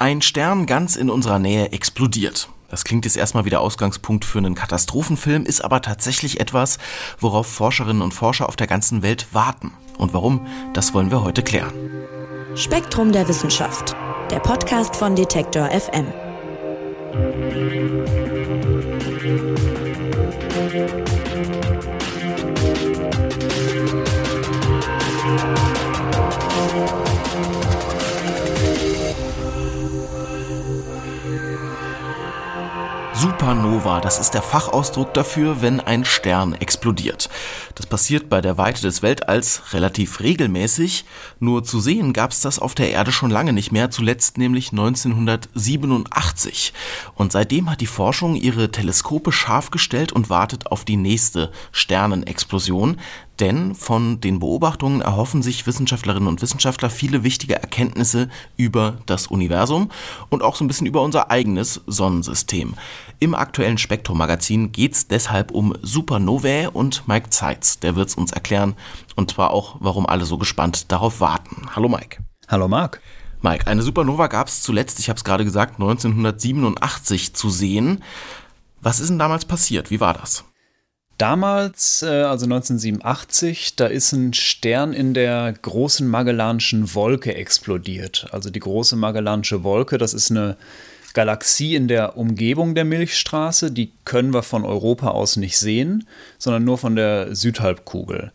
Ein 0.00 0.22
Stern 0.22 0.64
ganz 0.64 0.96
in 0.96 1.10
unserer 1.10 1.38
Nähe 1.38 1.72
explodiert. 1.72 2.48
Das 2.70 2.84
klingt 2.84 3.04
jetzt 3.04 3.18
erstmal 3.18 3.44
wie 3.44 3.50
der 3.50 3.60
Ausgangspunkt 3.60 4.24
für 4.24 4.38
einen 4.38 4.54
Katastrophenfilm, 4.54 5.44
ist 5.44 5.62
aber 5.62 5.82
tatsächlich 5.82 6.40
etwas, 6.40 6.78
worauf 7.18 7.46
Forscherinnen 7.46 8.00
und 8.00 8.14
Forscher 8.14 8.48
auf 8.48 8.56
der 8.56 8.66
ganzen 8.66 9.02
Welt 9.02 9.26
warten. 9.32 9.72
Und 9.98 10.14
warum, 10.14 10.46
das 10.72 10.94
wollen 10.94 11.10
wir 11.10 11.22
heute 11.22 11.42
klären. 11.42 11.74
Spektrum 12.54 13.12
der 13.12 13.28
Wissenschaft, 13.28 13.94
der 14.30 14.38
Podcast 14.38 14.96
von 14.96 15.14
Detektor 15.14 15.68
FM. 15.68 16.06
du 33.20 33.29
Supernova, 33.40 34.02
das 34.02 34.18
ist 34.18 34.34
der 34.34 34.42
Fachausdruck 34.42 35.14
dafür, 35.14 35.62
wenn 35.62 35.80
ein 35.80 36.04
Stern 36.04 36.52
explodiert. 36.52 37.30
Das 37.74 37.86
passiert 37.86 38.28
bei 38.28 38.42
der 38.42 38.58
Weite 38.58 38.82
des 38.82 39.00
Weltalls 39.00 39.72
relativ 39.72 40.20
regelmäßig, 40.20 41.06
nur 41.38 41.64
zu 41.64 41.80
sehen 41.80 42.12
gab 42.12 42.32
es 42.32 42.42
das 42.42 42.58
auf 42.58 42.74
der 42.74 42.90
Erde 42.90 43.12
schon 43.12 43.30
lange 43.30 43.54
nicht 43.54 43.72
mehr, 43.72 43.90
zuletzt 43.90 44.36
nämlich 44.36 44.72
1987. 44.72 46.74
Und 47.14 47.32
seitdem 47.32 47.70
hat 47.70 47.80
die 47.80 47.86
Forschung 47.86 48.36
ihre 48.36 48.70
Teleskope 48.70 49.32
scharf 49.32 49.70
gestellt 49.70 50.12
und 50.12 50.28
wartet 50.28 50.66
auf 50.66 50.84
die 50.84 50.98
nächste 50.98 51.50
Sternenexplosion, 51.72 52.98
denn 53.40 53.74
von 53.74 54.20
den 54.20 54.38
Beobachtungen 54.38 55.00
erhoffen 55.00 55.42
sich 55.42 55.66
Wissenschaftlerinnen 55.66 56.28
und 56.28 56.42
Wissenschaftler 56.42 56.90
viele 56.90 57.24
wichtige 57.24 57.54
Erkenntnisse 57.54 58.28
über 58.58 58.98
das 59.06 59.28
Universum 59.28 59.90
und 60.28 60.42
auch 60.42 60.56
so 60.56 60.64
ein 60.64 60.68
bisschen 60.68 60.86
über 60.86 61.00
unser 61.00 61.30
eigenes 61.30 61.80
Sonnensystem. 61.86 62.74
Im 63.18 63.29
aktuellen 63.34 63.78
Spektrum-Magazin 63.78 64.72
geht 64.72 64.94
es 64.94 65.08
deshalb 65.08 65.50
um 65.50 65.74
Supernovae 65.82 66.68
und 66.70 67.06
Mike 67.08 67.30
Zeitz, 67.30 67.78
der 67.78 67.96
wird 67.96 68.08
es 68.08 68.14
uns 68.14 68.32
erklären 68.32 68.74
und 69.16 69.30
zwar 69.30 69.50
auch, 69.50 69.76
warum 69.80 70.06
alle 70.06 70.24
so 70.24 70.38
gespannt 70.38 70.90
darauf 70.92 71.20
warten. 71.20 71.68
Hallo 71.74 71.88
Mike. 71.88 72.18
Hallo 72.48 72.68
Marc. 72.68 73.00
Mike, 73.42 73.66
eine 73.66 73.82
Supernova 73.82 74.26
gab 74.26 74.48
es 74.48 74.62
zuletzt, 74.62 74.98
ich 74.98 75.08
habe 75.08 75.16
es 75.16 75.24
gerade 75.24 75.44
gesagt, 75.44 75.74
1987 75.74 77.34
zu 77.34 77.48
sehen. 77.48 78.02
Was 78.80 79.00
ist 79.00 79.08
denn 79.08 79.18
damals 79.18 79.44
passiert? 79.44 79.90
Wie 79.90 80.00
war 80.00 80.14
das? 80.14 80.44
Damals, 81.16 82.02
äh, 82.02 82.06
also 82.06 82.46
1987, 82.46 83.76
da 83.76 83.86
ist 83.86 84.12
ein 84.12 84.32
Stern 84.32 84.94
in 84.94 85.12
der 85.12 85.52
großen 85.52 86.08
Magellanischen 86.08 86.94
Wolke 86.94 87.34
explodiert. 87.34 88.26
Also 88.32 88.48
die 88.48 88.58
große 88.58 88.96
Magellanische 88.96 89.62
Wolke, 89.62 89.98
das 89.98 90.14
ist 90.14 90.30
eine 90.30 90.56
Galaxie 91.14 91.74
in 91.74 91.88
der 91.88 92.16
Umgebung 92.16 92.74
der 92.74 92.84
Milchstraße. 92.84 93.70
Die 93.70 93.92
können 94.04 94.32
wir 94.32 94.42
von 94.42 94.64
Europa 94.64 95.08
aus 95.08 95.36
nicht 95.36 95.58
sehen, 95.58 96.06
sondern 96.38 96.64
nur 96.64 96.78
von 96.78 96.96
der 96.96 97.34
Südhalbkugel. 97.34 98.32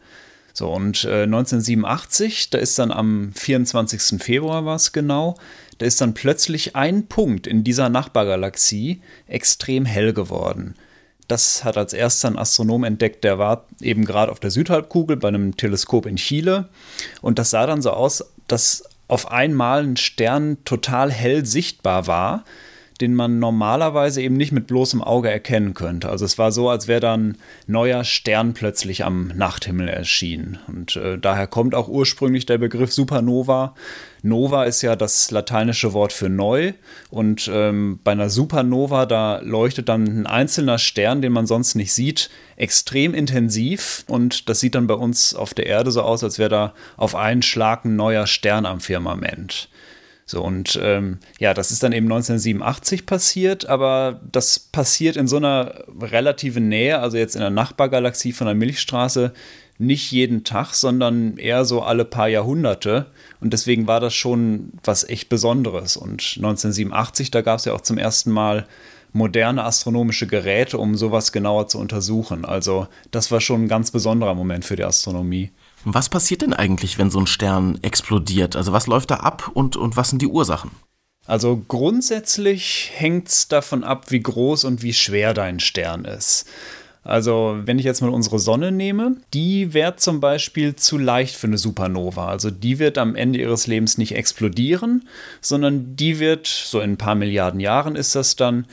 So, 0.54 0.72
und 0.72 1.04
äh, 1.04 1.24
1987, 1.24 2.50
da 2.50 2.58
ist 2.58 2.80
dann 2.80 2.92
am 2.92 3.34
24. 3.34 4.24
Februar 4.24 4.66
war 4.66 4.78
es 4.78 4.94
genau, 4.94 5.36
da 5.80 5.86
ist 5.86 6.00
dann 6.00 6.14
plötzlich 6.14 6.78
ein 6.78 7.08
Punkt 7.08 7.46
in 7.46 7.66
dieser 7.66 7.90
Nachbargalaxie 7.90 9.02
extrem 9.28 9.84
hell 9.84 10.14
geworden. 10.14 10.76
Das 11.28 11.64
hat 11.66 11.76
als 11.76 11.92
erster 11.92 12.30
ein 12.30 12.38
Astronom 12.38 12.84
entdeckt, 12.84 13.24
der 13.24 13.38
war 13.38 13.66
eben 13.82 14.06
gerade 14.06 14.32
auf 14.32 14.40
der 14.40 14.52
Südhalbkugel 14.52 15.18
bei 15.18 15.28
einem 15.28 15.58
Teleskop 15.58 16.06
in 16.06 16.16
Chile. 16.16 16.70
Und 17.22 17.38
das 17.38 17.50
sah 17.50 17.66
dann 17.66 17.82
so 17.82 17.92
aus, 17.92 18.24
dass 18.48 18.84
auf 19.08 19.32
einmal 19.32 19.84
ein 19.84 19.98
Stern 19.98 20.58
total 20.66 21.12
hell 21.12 21.46
sichtbar 21.46 22.08
war 22.08 22.44
den 23.02 23.14
man 23.14 23.40
normalerweise 23.40 24.22
eben 24.22 24.38
nicht 24.38 24.52
mit 24.52 24.68
bloßem 24.68 25.02
Auge 25.02 25.30
erkennen 25.30 25.74
könnte. 25.74 26.10
Also 26.10 26.24
es 26.26 26.38
war 26.38 26.52
so, 26.52 26.70
als 26.70 26.88
wäre 26.88 27.02
dann 27.02 27.30
ein 27.30 27.38
neuer 27.68 28.04
Stern 28.04 28.54
plötzlich 28.54 29.04
am 29.04 29.28
Nachthimmel 29.36 29.90
erschienen. 29.90 30.60
Und 30.68 30.96
äh, 30.96 31.18
daher 31.18 31.48
kommt 31.48 31.76
auch 31.76 31.90
ursprünglich 31.90 32.46
der 32.46 32.58
Begriff 32.58 32.94
Supernova. 32.94 33.76
Nova 34.22 34.64
ist 34.64 34.82
ja 34.82 34.96
das 34.96 35.30
lateinische 35.30 35.94
Wort 35.94 36.14
für 36.14 36.30
neu. 36.30 36.74
Und 37.10 37.50
ähm, 37.54 38.00
bei 38.04 38.14
einer 38.14 38.30
Supernova, 38.30 39.06
da 39.06 39.40
leuchtet 39.40 39.90
dann 39.90 40.06
ein 40.06 40.26
einzelner 40.26 40.78
Stern, 40.78 41.22
den 41.22 41.34
man 41.34 41.48
sonst 41.48 41.76
nicht 41.76 41.94
sieht, 41.94 42.30
extrem 42.56 43.14
intensiv. 43.14 44.06
Und 44.08 44.50
das 44.50 44.62
sieht 44.62 44.76
dann 44.76 44.88
bei 44.88 44.96
uns 44.96 45.36
auf 45.36 45.54
der 45.54 45.66
Erde 45.68 45.92
so 45.92 46.02
aus, 46.02 46.24
als 46.24 46.40
wäre 46.40 46.50
da 46.50 46.74
auf 46.96 47.14
einen 47.14 47.42
Schlag 47.42 47.84
ein 47.86 47.98
neuer 47.98 48.26
Stern 48.26 48.66
am 48.66 48.80
Firmament. 48.80 49.70
So, 50.28 50.44
und 50.44 50.80
ähm, 50.82 51.20
ja, 51.40 51.54
das 51.54 51.70
ist 51.70 51.84
dann 51.84 51.92
eben 51.92 52.08
1987 52.08 53.06
passiert, 53.06 53.68
aber 53.68 54.22
das 54.32 54.58
passiert 54.58 55.18
in 55.18 55.28
so 55.28 55.38
einer 55.38 55.84
relativen 56.02 56.68
Nähe, 56.68 57.00
also 57.00 57.18
jetzt 57.18 57.36
in 57.36 57.42
der 57.42 57.52
Nachbargalaxie 57.52 58.32
von 58.32 58.48
der 58.48 58.56
Milchstraße, 58.56 59.34
nicht 59.78 60.12
jeden 60.12 60.44
Tag, 60.44 60.74
sondern 60.74 61.38
eher 61.38 61.66
so 61.66 61.84
alle 61.84 62.06
paar 62.06 62.28
Jahrhunderte. 62.28 63.08
Und 63.40 63.54
deswegen 63.54 63.88
war 63.88 64.00
das 64.00 64.16
schon 64.16 64.72
was 64.84 65.08
echt 65.08 65.30
Besonderes. 65.30 65.98
Und 65.98 66.22
1987, 66.38 67.30
da 67.30 67.42
gab 67.42 67.60
es 67.60 67.66
ja 67.66 67.74
auch 67.74 67.82
zum 67.82 67.98
ersten 67.98 68.32
Mal 68.32 68.66
moderne 69.12 69.64
astronomische 69.64 70.28
Geräte, 70.28 70.78
um 70.78 70.96
sowas 70.96 71.32
genauer 71.32 71.68
zu 71.68 71.78
untersuchen. 71.78 72.46
Also 72.46 72.88
das 73.12 73.32
war 73.32 73.42
schon 73.42 73.64
ein 73.64 73.68
ganz 73.68 73.92
besonderer 73.92 74.34
Moment 74.34 74.66
für 74.66 74.76
die 74.76 74.84
Astronomie. 74.84 75.52
Was 75.86 76.10
passiert 76.10 76.42
denn 76.42 76.54
eigentlich, 76.54 76.98
wenn 76.98 77.12
so 77.12 77.20
ein 77.20 77.28
Stern 77.28 77.80
explodiert? 77.84 78.56
Also 78.56 78.74
was 78.74 78.88
läuft 78.88 79.12
da 79.12 79.18
ab 79.18 79.52
und, 79.54 79.78
und 79.78 79.96
was 79.96 80.10
sind 80.10 80.22
die 80.22 80.28
Ursachen? 80.28 80.72
Also 81.28 81.64
grundsätzlich 81.68 82.92
hängt 82.94 83.30
es 83.30 83.48
davon 83.48 83.84
ab, 83.84 84.12
wie 84.12 84.20
groß 84.20 84.64
und 84.64 84.82
wie 84.82 84.94
schwer 84.94 85.34
dein 85.34 85.60
Stern 85.60 86.06
ist. 86.06 86.48
Also, 87.04 87.60
wenn 87.66 87.78
ich 87.78 87.86
jetzt 87.86 88.02
mal 88.02 88.10
unsere 88.10 88.40
Sonne 88.40 88.72
nehme, 88.72 89.18
die 89.32 89.76
wäre 89.76 89.96
zum 89.96 90.20
Beispiel 90.20 90.76
zu 90.76 90.98
leicht 90.98 91.36
für 91.36 91.46
eine 91.46 91.60
Supernova. 91.60 92.30
Also, 92.30 92.50
die 92.50 92.80
wird 92.80 92.98
am 92.98 93.16
Ende 93.16 93.38
ihres 93.38 93.68
Lebens 93.68 94.00
nicht 94.00 94.16
explodieren, 94.16 95.08
sondern 95.40 95.96
die 95.96 96.18
wird, 96.18 96.48
so 96.48 96.82
in 96.82 96.94
ein 96.94 96.98
paar 96.98 97.14
Milliarden 97.14 97.60
Jahren 97.60 97.96
ist 97.96 98.16
das 98.16 98.36
dann, 98.36 98.66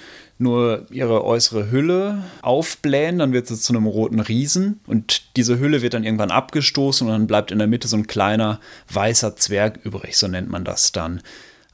nur 0.42 0.86
ihre 0.90 1.24
äußere 1.24 1.70
Hülle 1.70 2.24
aufblähen, 2.42 3.18
dann 3.18 3.32
wird 3.32 3.46
sie 3.46 3.58
zu 3.58 3.72
einem 3.72 3.86
roten 3.86 4.20
Riesen 4.20 4.80
und 4.86 5.36
diese 5.36 5.58
Hülle 5.58 5.82
wird 5.82 5.94
dann 5.94 6.04
irgendwann 6.04 6.30
abgestoßen 6.30 7.06
und 7.06 7.12
dann 7.12 7.26
bleibt 7.26 7.50
in 7.50 7.58
der 7.58 7.68
Mitte 7.68 7.88
so 7.88 7.96
ein 7.96 8.06
kleiner 8.06 8.60
weißer 8.92 9.36
Zwerg 9.36 9.80
übrig, 9.84 10.16
so 10.16 10.28
nennt 10.28 10.50
man 10.50 10.64
das 10.64 10.92
dann. 10.92 11.22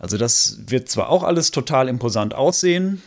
Also 0.00 0.16
das 0.16 0.60
wird 0.66 0.88
zwar 0.88 1.08
auch 1.08 1.24
alles 1.24 1.50
total 1.50 1.88
imposant 1.88 2.32
aussehen 2.32 3.02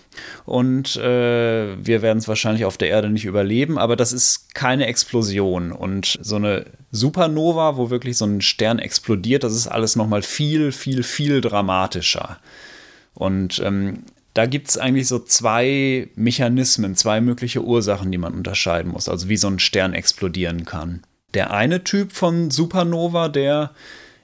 und 0.46 0.98
äh, 0.98 1.78
wir 1.86 2.02
werden 2.02 2.18
es 2.18 2.28
wahrscheinlich 2.28 2.66
auf 2.66 2.78
der 2.78 2.90
Erde 2.90 3.10
nicht 3.10 3.24
überleben, 3.24 3.78
aber 3.78 3.96
das 3.96 4.12
ist 4.12 4.54
keine 4.54 4.88
Explosion 4.88 5.72
und 5.72 6.20
so 6.22 6.36
eine 6.36 6.66
Supernova, 6.92 7.78
wo 7.78 7.90
wirklich 7.90 8.18
so 8.18 8.26
ein 8.26 8.42
Stern 8.42 8.80
explodiert, 8.80 9.46
das 9.46 9.56
ist 9.56 9.68
alles 9.68 9.96
nochmal 9.96 10.22
viel, 10.22 10.74
viel, 10.74 11.04
viel 11.04 11.40
dramatischer. 11.40 12.40
Und 13.14 13.62
ähm, 13.64 14.04
da 14.34 14.46
gibt 14.46 14.70
es 14.70 14.78
eigentlich 14.78 15.08
so 15.08 15.20
zwei 15.20 16.10
Mechanismen, 16.16 16.96
zwei 16.96 17.22
mögliche 17.22 17.64
Ursachen, 17.64 18.12
die 18.12 18.18
man 18.18 18.34
unterscheiden 18.34 18.92
muss, 18.92 19.10
also 19.10 19.28
wie 19.30 19.38
so 19.38 19.48
ein 19.48 19.60
Stern 19.60 19.94
explodieren 19.94 20.66
kann. 20.66 21.04
Der 21.34 21.52
eine 21.52 21.84
Typ 21.84 22.14
von 22.14 22.52
Supernova, 22.52 23.30
der 23.30 23.72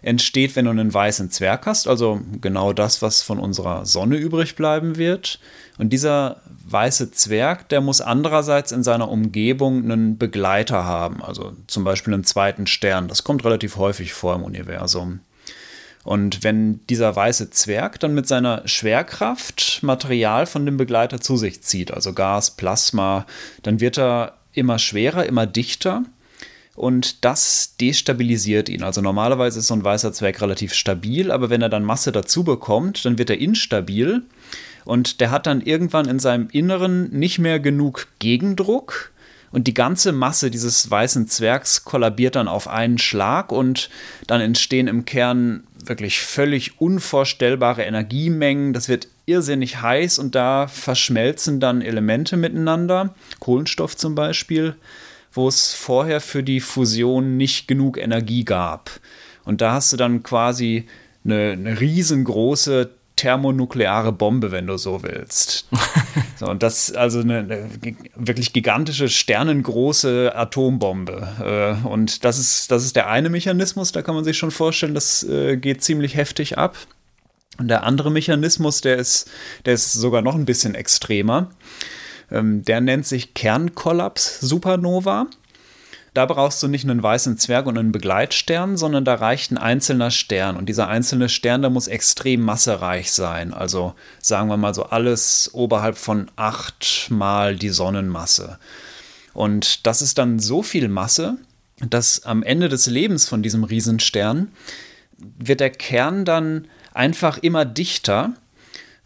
entsteht, 0.01 0.55
wenn 0.55 0.65
du 0.65 0.71
einen 0.71 0.93
weißen 0.93 1.31
Zwerg 1.31 1.65
hast, 1.65 1.87
also 1.87 2.21
genau 2.39 2.71
das, 2.71 3.01
was 3.01 3.21
von 3.21 3.39
unserer 3.39 3.85
Sonne 3.85 4.17
übrig 4.17 4.55
bleiben 4.55 4.97
wird. 4.97 5.39
Und 5.77 5.91
dieser 5.91 6.41
weiße 6.69 7.11
Zwerg, 7.11 7.69
der 7.69 7.81
muss 7.81 8.01
andererseits 8.01 8.71
in 8.71 8.83
seiner 8.83 9.09
Umgebung 9.09 9.83
einen 9.83 10.17
Begleiter 10.17 10.85
haben, 10.85 11.23
also 11.23 11.53
zum 11.67 11.83
Beispiel 11.83 12.13
einen 12.13 12.23
zweiten 12.23 12.67
Stern. 12.67 13.07
Das 13.07 13.23
kommt 13.23 13.43
relativ 13.43 13.77
häufig 13.77 14.13
vor 14.13 14.35
im 14.35 14.43
Universum. 14.43 15.19
Und 16.07 16.41
wenn 16.41 16.79
dieser 16.87 17.13
weiße 17.13 17.49
Zwerg 17.49 17.99
dann 17.99 18.13
mit 18.13 18.29
seiner 18.29 18.65
Schwerkraft 18.65 19.79
Material 19.81 20.45
von 20.45 20.65
dem 20.65 20.77
Begleiter 20.77 21.19
zu 21.19 21.35
sich 21.35 21.63
zieht, 21.63 21.91
also 21.91 22.13
Gas, 22.13 22.51
Plasma, 22.51 23.25
dann 23.61 23.81
wird 23.81 23.97
er 23.97 24.37
immer 24.53 24.79
schwerer, 24.79 25.25
immer 25.25 25.45
dichter. 25.45 26.03
Und 26.77 27.25
das 27.25 27.75
destabilisiert 27.75 28.69
ihn. 28.69 28.83
Also 28.83 29.01
normalerweise 29.01 29.59
ist 29.59 29.67
so 29.67 29.73
ein 29.73 29.83
weißer 29.83 30.13
Zwerg 30.13 30.41
relativ 30.41 30.73
stabil, 30.73 31.29
aber 31.29 31.49
wenn 31.49 31.61
er 31.61 31.67
dann 31.67 31.83
Masse 31.83 32.13
dazu 32.13 32.45
bekommt, 32.45 33.03
dann 33.03 33.17
wird 33.17 33.29
er 33.29 33.41
instabil. 33.41 34.23
Und 34.85 35.19
der 35.19 35.29
hat 35.29 35.45
dann 35.45 35.59
irgendwann 35.59 36.07
in 36.07 36.19
seinem 36.19 36.47
Inneren 36.53 37.09
nicht 37.09 37.37
mehr 37.37 37.59
genug 37.59 38.07
Gegendruck 38.19 39.11
und 39.51 39.67
die 39.67 39.73
ganze 39.73 40.11
Masse 40.11 40.51
dieses 40.51 40.89
weißen 40.89 41.27
Zwergs 41.27 41.85
kollabiert 41.85 42.35
dann 42.35 42.47
auf 42.47 42.67
einen 42.67 42.97
Schlag 42.97 43.51
und 43.51 43.89
dann 44.27 44.41
entstehen 44.41 44.87
im 44.87 45.05
Kern 45.05 45.63
wirklich 45.85 46.19
völlig 46.19 46.81
unvorstellbare 46.81 47.83
Energiemengen. 47.83 48.73
Das 48.73 48.89
wird 48.89 49.07
irrsinnig 49.25 49.81
heiß 49.81 50.19
und 50.19 50.35
da 50.35 50.67
verschmelzen 50.67 51.59
dann 51.59 51.81
Elemente 51.81 52.37
miteinander, 52.37 53.13
Kohlenstoff 53.39 53.95
zum 53.95 54.15
Beispiel, 54.15 54.75
wo 55.31 55.47
es 55.47 55.73
vorher 55.73 56.21
für 56.21 56.43
die 56.43 56.59
Fusion 56.59 57.37
nicht 57.37 57.67
genug 57.67 57.97
Energie 57.97 58.43
gab. 58.43 58.89
Und 59.45 59.61
da 59.61 59.73
hast 59.73 59.93
du 59.93 59.97
dann 59.97 60.23
quasi 60.23 60.87
eine, 61.23 61.51
eine 61.51 61.79
riesengroße 61.79 62.89
thermonukleare 63.17 64.13
Bombe, 64.13 64.51
wenn 64.51 64.67
du 64.67 64.77
so 64.77 65.03
willst. 65.03 65.67
so, 66.37 66.47
und 66.47 66.63
das 66.63 66.93
also 66.93 67.19
eine, 67.19 67.39
eine, 67.39 67.69
wirklich 68.15 68.53
gigantische, 68.53 69.09
sternengroße 69.09 70.31
Atombombe. 70.33 71.77
Äh, 71.83 71.87
und 71.87 72.23
das 72.23 72.39
ist, 72.39 72.71
das 72.71 72.85
ist 72.85 72.95
der 72.95 73.09
eine 73.09 73.29
Mechanismus, 73.29 73.91
da 73.91 74.01
kann 74.01 74.15
man 74.15 74.23
sich 74.23 74.37
schon 74.37 74.51
vorstellen, 74.51 74.93
das 74.93 75.23
äh, 75.23 75.57
geht 75.57 75.83
ziemlich 75.83 76.15
heftig 76.15 76.57
ab. 76.57 76.77
Und 77.57 77.67
der 77.67 77.83
andere 77.83 78.11
Mechanismus, 78.11 78.81
der 78.81 78.97
ist, 78.97 79.29
der 79.65 79.73
ist 79.73 79.91
sogar 79.91 80.21
noch 80.21 80.35
ein 80.35 80.45
bisschen 80.45 80.75
extremer. 80.75 81.49
Ähm, 82.31 82.63
der 82.63 82.81
nennt 82.81 83.05
sich 83.05 83.33
Kernkollaps 83.33 84.39
Supernova. 84.39 85.27
Da 86.17 86.25
brauchst 86.25 86.63
du 86.63 86.67
nicht 86.67 86.83
einen 86.83 87.03
weißen 87.03 87.37
Zwerg 87.37 87.67
und 87.67 87.77
einen 87.77 87.91
Begleitstern, 87.91 88.75
sondern 88.75 89.05
da 89.05 89.13
reicht 89.13 89.51
ein 89.51 89.59
einzelner 89.59 90.09
Stern. 90.09 90.57
Und 90.57 90.67
dieser 90.67 90.87
einzelne 90.87 91.29
Stern, 91.29 91.61
der 91.61 91.69
muss 91.69 91.87
extrem 91.87 92.41
massereich 92.41 93.11
sein. 93.11 93.53
Also 93.53 93.93
sagen 94.19 94.49
wir 94.49 94.57
mal 94.57 94.73
so 94.73 94.85
alles 94.85 95.51
oberhalb 95.53 95.95
von 95.95 96.31
acht 96.35 97.09
mal 97.11 97.55
die 97.55 97.69
Sonnenmasse. 97.69 98.57
Und 99.35 99.85
das 99.85 100.01
ist 100.01 100.17
dann 100.17 100.39
so 100.39 100.63
viel 100.63 100.87
Masse, 100.87 101.37
dass 101.87 102.23
am 102.23 102.41
Ende 102.41 102.67
des 102.67 102.87
Lebens 102.87 103.29
von 103.29 103.43
diesem 103.43 103.63
Riesenstern 103.63 104.51
wird 105.19 105.59
der 105.59 105.69
Kern 105.69 106.25
dann 106.25 106.67
einfach 106.95 107.37
immer 107.37 107.63
dichter 107.63 108.33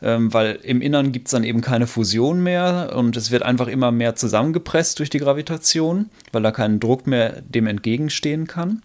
ähm, 0.01 0.33
weil 0.33 0.59
im 0.63 0.81
Innern 0.81 1.12
gibt 1.12 1.27
es 1.27 1.31
dann 1.31 1.44
eben 1.44 1.62
keine 1.62 1.88
Fusion 1.88 2.42
mehr 2.42 2.94
und 2.95 3.15
es 3.18 3.31
wird 3.31 3.44
einfach 3.44 3.68
immer 3.68 3.92
mehr 3.92 4.15
zusammengepresst 4.15 5.00
durch 5.00 5.09
die 5.09 5.19
Gravitation, 5.19 6.09
weil 6.31 6.42
da 6.42 6.51
kein 6.51 6.80
Druck 6.80 7.07
mehr 7.07 7.42
dem 7.42 7.68
entgegenstehen 7.68 8.48
kann. 8.48 8.81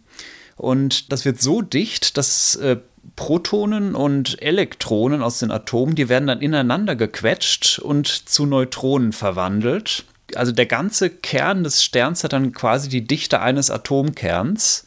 Und 0.57 1.13
das 1.13 1.25
wird 1.25 1.41
so 1.41 1.63
dicht, 1.63 2.17
dass 2.17 2.57
äh, 2.57 2.79
Protonen 3.15 3.95
und 3.95 4.43
Elektronen 4.43 5.23
aus 5.23 5.39
den 5.39 5.51
Atomen, 5.51 5.95
die 5.95 6.09
werden 6.09 6.27
dann 6.27 6.41
ineinander 6.41 6.97
gequetscht 6.97 7.79
und 7.79 8.07
zu 8.07 8.47
Neutronen 8.47 9.13
verwandelt. 9.13 10.05
Also 10.35 10.53
der 10.53 10.67
ganze 10.67 11.09
Kern 11.11 11.63
des 11.63 11.85
Sterns 11.85 12.25
hat 12.25 12.33
dann 12.33 12.53
quasi 12.53 12.89
die 12.89 13.07
Dichte 13.07 13.41
eines 13.41 13.71
Atomkerns. 13.71 14.87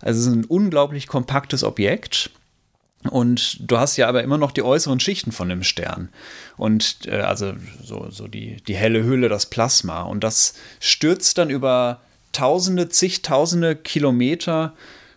Also 0.00 0.20
es 0.20 0.26
ist 0.26 0.32
ein 0.32 0.44
unglaublich 0.44 1.06
kompaktes 1.06 1.62
Objekt. 1.62 2.30
Und 3.10 3.58
du 3.68 3.78
hast 3.78 3.96
ja 3.96 4.08
aber 4.08 4.22
immer 4.22 4.38
noch 4.38 4.52
die 4.52 4.62
äußeren 4.62 5.00
Schichten 5.00 5.32
von 5.32 5.48
dem 5.48 5.62
Stern. 5.62 6.08
Und 6.56 6.98
äh, 7.06 7.20
also 7.20 7.52
so, 7.82 8.08
so 8.10 8.28
die, 8.28 8.56
die 8.68 8.76
helle 8.76 9.04
Hülle, 9.04 9.28
das 9.28 9.46
Plasma. 9.46 10.02
Und 10.02 10.22
das 10.22 10.54
stürzt 10.80 11.38
dann 11.38 11.50
über 11.50 12.00
Tausende, 12.32 12.88
zigtausende 12.88 13.76
Kilometer 13.76 14.72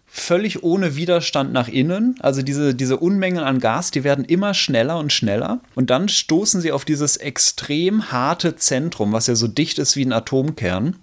völlig 0.05 0.63
ohne 0.63 0.95
Widerstand 0.95 1.51
nach 1.51 1.67
innen. 1.67 2.15
Also 2.19 2.41
diese, 2.41 2.73
diese 2.73 2.97
Unmengen 2.97 3.43
an 3.43 3.59
Gas, 3.59 3.91
die 3.91 4.03
werden 4.03 4.25
immer 4.25 4.53
schneller 4.53 4.97
und 4.97 5.11
schneller. 5.11 5.59
Und 5.75 5.89
dann 5.89 6.07
stoßen 6.07 6.61
sie 6.61 6.71
auf 6.71 6.85
dieses 6.85 7.17
extrem 7.17 8.11
harte 8.11 8.55
Zentrum, 8.55 9.11
was 9.11 9.27
ja 9.27 9.35
so 9.35 9.47
dicht 9.47 9.77
ist 9.77 9.95
wie 9.95 10.05
ein 10.05 10.13
Atomkern. 10.13 10.95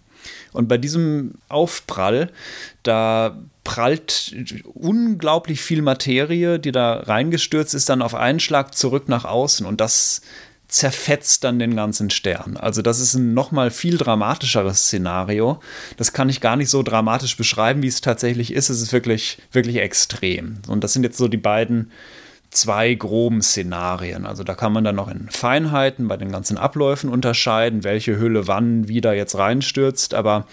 Und 0.53 0.69
bei 0.69 0.79
diesem 0.79 1.35
Aufprall, 1.49 2.31
da 2.83 3.39
prallt 3.65 4.35
unglaublich 4.75 5.61
viel 5.61 5.83
Materie, 5.83 6.59
die 6.59 6.73
da 6.73 7.01
reingestürzt 7.01 7.75
ist, 7.75 7.89
dann 7.89 8.03
auf 8.03 8.15
einen 8.15 8.41
Schlag 8.41 8.75
zurück 8.75 9.09
nach 9.09 9.25
außen. 9.25 9.65
Und 9.67 9.81
das 9.81 10.23
zerfetzt 10.73 11.45
dann 11.45 11.59
den 11.59 11.77
ganzen 11.77 12.09
Stern. 12.09 12.57
Also 12.57 12.81
das 12.81 12.99
ist 12.99 13.15
ein 13.15 13.35
nochmal 13.35 13.71
viel 13.71 13.99
dramatischeres 13.99 14.87
Szenario. 14.87 15.61
Das 15.99 16.15
kann 16.15 16.31
ich 16.31 16.41
gar 16.41 16.57
nicht 16.57 16.71
so 16.71 16.83
dramatisch 16.83 17.37
beschreiben, 17.37 17.83
wie 17.83 17.89
es 17.89 18.01
tatsächlich 18.01 18.53
ist. 18.53 18.71
Es 18.71 18.81
ist 18.81 18.93
wirklich, 18.93 19.39
wirklich 19.53 19.77
extrem. 19.77 20.59
Und 20.69 20.83
das 20.83 20.95
sind 20.95 21.03
jetzt 21.03 21.19
so 21.19 21.29
die 21.29 21.37
beiden 21.37 21.93
zwei 22.53 22.95
groben 22.95 23.43
Szenarien. 23.43 24.27
Also 24.27 24.45
da 24.45 24.55
kann 24.55 24.73
man 24.73 24.85
dann 24.85 24.97
noch 24.97 25.09
in 25.09 25.29
Feinheiten 25.31 26.07
bei 26.07 26.17
den 26.17 26.31
ganzen 26.31 26.59
Abläufen 26.59 27.09
unterscheiden, 27.09 27.83
welche 27.83 28.19
Hülle 28.19 28.47
wann 28.47 28.89
wieder 28.89 29.15
jetzt 29.15 29.37
reinstürzt. 29.37 30.15
Aber 30.15 30.47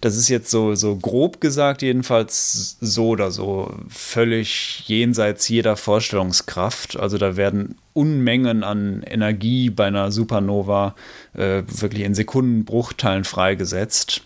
das 0.00 0.16
ist 0.16 0.28
jetzt 0.28 0.50
so, 0.50 0.74
so 0.74 0.96
grob 0.96 1.40
gesagt 1.40 1.82
jedenfalls 1.82 2.76
so 2.80 3.10
oder 3.10 3.30
so 3.30 3.72
völlig 3.88 4.82
jenseits 4.86 5.48
jeder 5.48 5.76
Vorstellungskraft. 5.76 6.98
Also 6.98 7.16
da 7.16 7.36
werden 7.36 7.76
Unmengen 7.92 8.64
an 8.64 9.02
Energie 9.04 9.70
bei 9.70 9.86
einer 9.86 10.10
Supernova 10.10 10.94
äh, 11.34 11.62
wirklich 11.66 12.02
in 12.02 12.14
Sekundenbruchteilen 12.14 13.24
freigesetzt. 13.24 14.22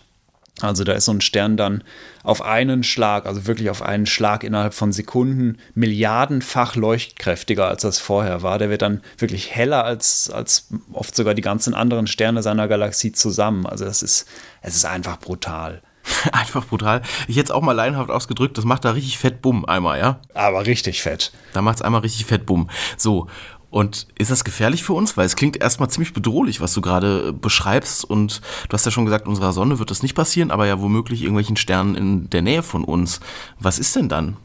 Also 0.61 0.83
da 0.83 0.93
ist 0.93 1.05
so 1.05 1.11
ein 1.11 1.21
Stern 1.21 1.57
dann 1.57 1.83
auf 2.23 2.41
einen 2.41 2.83
Schlag, 2.83 3.25
also 3.25 3.47
wirklich 3.47 3.69
auf 3.69 3.81
einen 3.81 4.05
Schlag 4.05 4.43
innerhalb 4.43 4.73
von 4.73 4.91
Sekunden, 4.91 5.57
milliardenfach 5.73 6.75
leuchtkräftiger, 6.75 7.67
als 7.67 7.81
das 7.81 7.99
vorher 7.99 8.41
war. 8.41 8.59
Der 8.59 8.69
wird 8.69 8.81
dann 8.81 9.01
wirklich 9.17 9.55
heller 9.55 9.83
als, 9.83 10.29
als 10.29 10.69
oft 10.93 11.15
sogar 11.15 11.33
die 11.33 11.41
ganzen 11.41 11.73
anderen 11.73 12.07
Sterne 12.07 12.43
seiner 12.43 12.67
Galaxie 12.67 13.11
zusammen. 13.11 13.65
Also 13.65 13.85
das 13.85 14.03
ist, 14.03 14.27
es 14.61 14.75
ist 14.75 14.85
einfach 14.85 15.19
brutal. 15.19 15.81
Einfach 16.31 16.65
brutal. 16.65 17.03
Ich 17.27 17.37
hätte 17.37 17.45
es 17.45 17.51
auch 17.51 17.61
mal 17.61 17.73
leinhaft 17.73 18.09
ausgedrückt, 18.09 18.57
das 18.57 18.65
macht 18.65 18.85
da 18.85 18.91
richtig 18.91 19.19
fett 19.19 19.41
Bumm 19.41 19.65
einmal, 19.65 19.99
ja? 19.99 20.19
Aber 20.33 20.65
richtig 20.65 21.01
fett. 21.01 21.31
Da 21.53 21.61
macht 21.61 21.75
es 21.75 21.81
einmal 21.83 22.01
richtig 22.01 22.25
fett 22.25 22.45
Bumm. 22.47 22.69
So, 22.97 23.27
und 23.71 24.07
ist 24.17 24.29
das 24.29 24.43
gefährlich 24.43 24.83
für 24.83 24.93
uns? 24.93 25.15
Weil 25.17 25.25
es 25.25 25.37
klingt 25.37 25.55
erstmal 25.57 25.89
ziemlich 25.89 26.13
bedrohlich, 26.13 26.59
was 26.59 26.73
du 26.73 26.81
gerade 26.81 27.29
äh, 27.29 27.31
beschreibst. 27.31 28.03
Und 28.03 28.41
du 28.67 28.73
hast 28.73 28.85
ja 28.85 28.91
schon 28.91 29.05
gesagt, 29.05 29.27
unserer 29.27 29.53
Sonne 29.53 29.79
wird 29.79 29.89
das 29.89 30.03
nicht 30.03 30.13
passieren, 30.13 30.51
aber 30.51 30.67
ja 30.67 30.81
womöglich 30.81 31.21
irgendwelchen 31.21 31.55
Sternen 31.55 31.95
in 31.95 32.29
der 32.29 32.41
Nähe 32.41 32.63
von 32.63 32.83
uns. 32.83 33.21
Was 33.59 33.79
ist 33.79 33.95
denn 33.95 34.09
dann? 34.09 34.35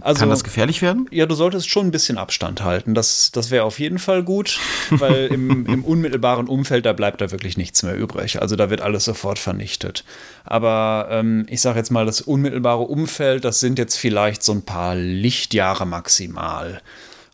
Also, 0.00 0.20
Kann 0.20 0.30
das 0.30 0.44
gefährlich 0.44 0.82
werden? 0.82 1.06
Ja, 1.10 1.26
du 1.26 1.34
solltest 1.34 1.70
schon 1.70 1.86
ein 1.86 1.90
bisschen 1.90 2.18
Abstand 2.18 2.62
halten. 2.62 2.94
Das, 2.94 3.30
das 3.32 3.50
wäre 3.50 3.64
auf 3.64 3.78
jeden 3.78 3.98
Fall 3.98 4.22
gut, 4.22 4.58
weil 4.90 5.26
im, 5.32 5.66
im 5.66 5.84
unmittelbaren 5.84 6.46
Umfeld, 6.46 6.84
da 6.84 6.92
bleibt 6.92 7.20
da 7.20 7.30
wirklich 7.30 7.56
nichts 7.56 7.82
mehr 7.82 7.96
übrig. 7.96 8.42
Also 8.42 8.56
da 8.56 8.68
wird 8.68 8.82
alles 8.82 9.04
sofort 9.04 9.38
vernichtet. 9.38 10.04
Aber 10.44 11.08
ähm, 11.10 11.46
ich 11.48 11.60
sage 11.60 11.78
jetzt 11.78 11.90
mal, 11.90 12.04
das 12.04 12.20
unmittelbare 12.20 12.82
Umfeld, 12.82 13.44
das 13.44 13.60
sind 13.60 13.78
jetzt 13.78 13.96
vielleicht 13.96 14.42
so 14.42 14.52
ein 14.52 14.62
paar 14.62 14.94
Lichtjahre 14.96 15.86
maximal. 15.86 16.82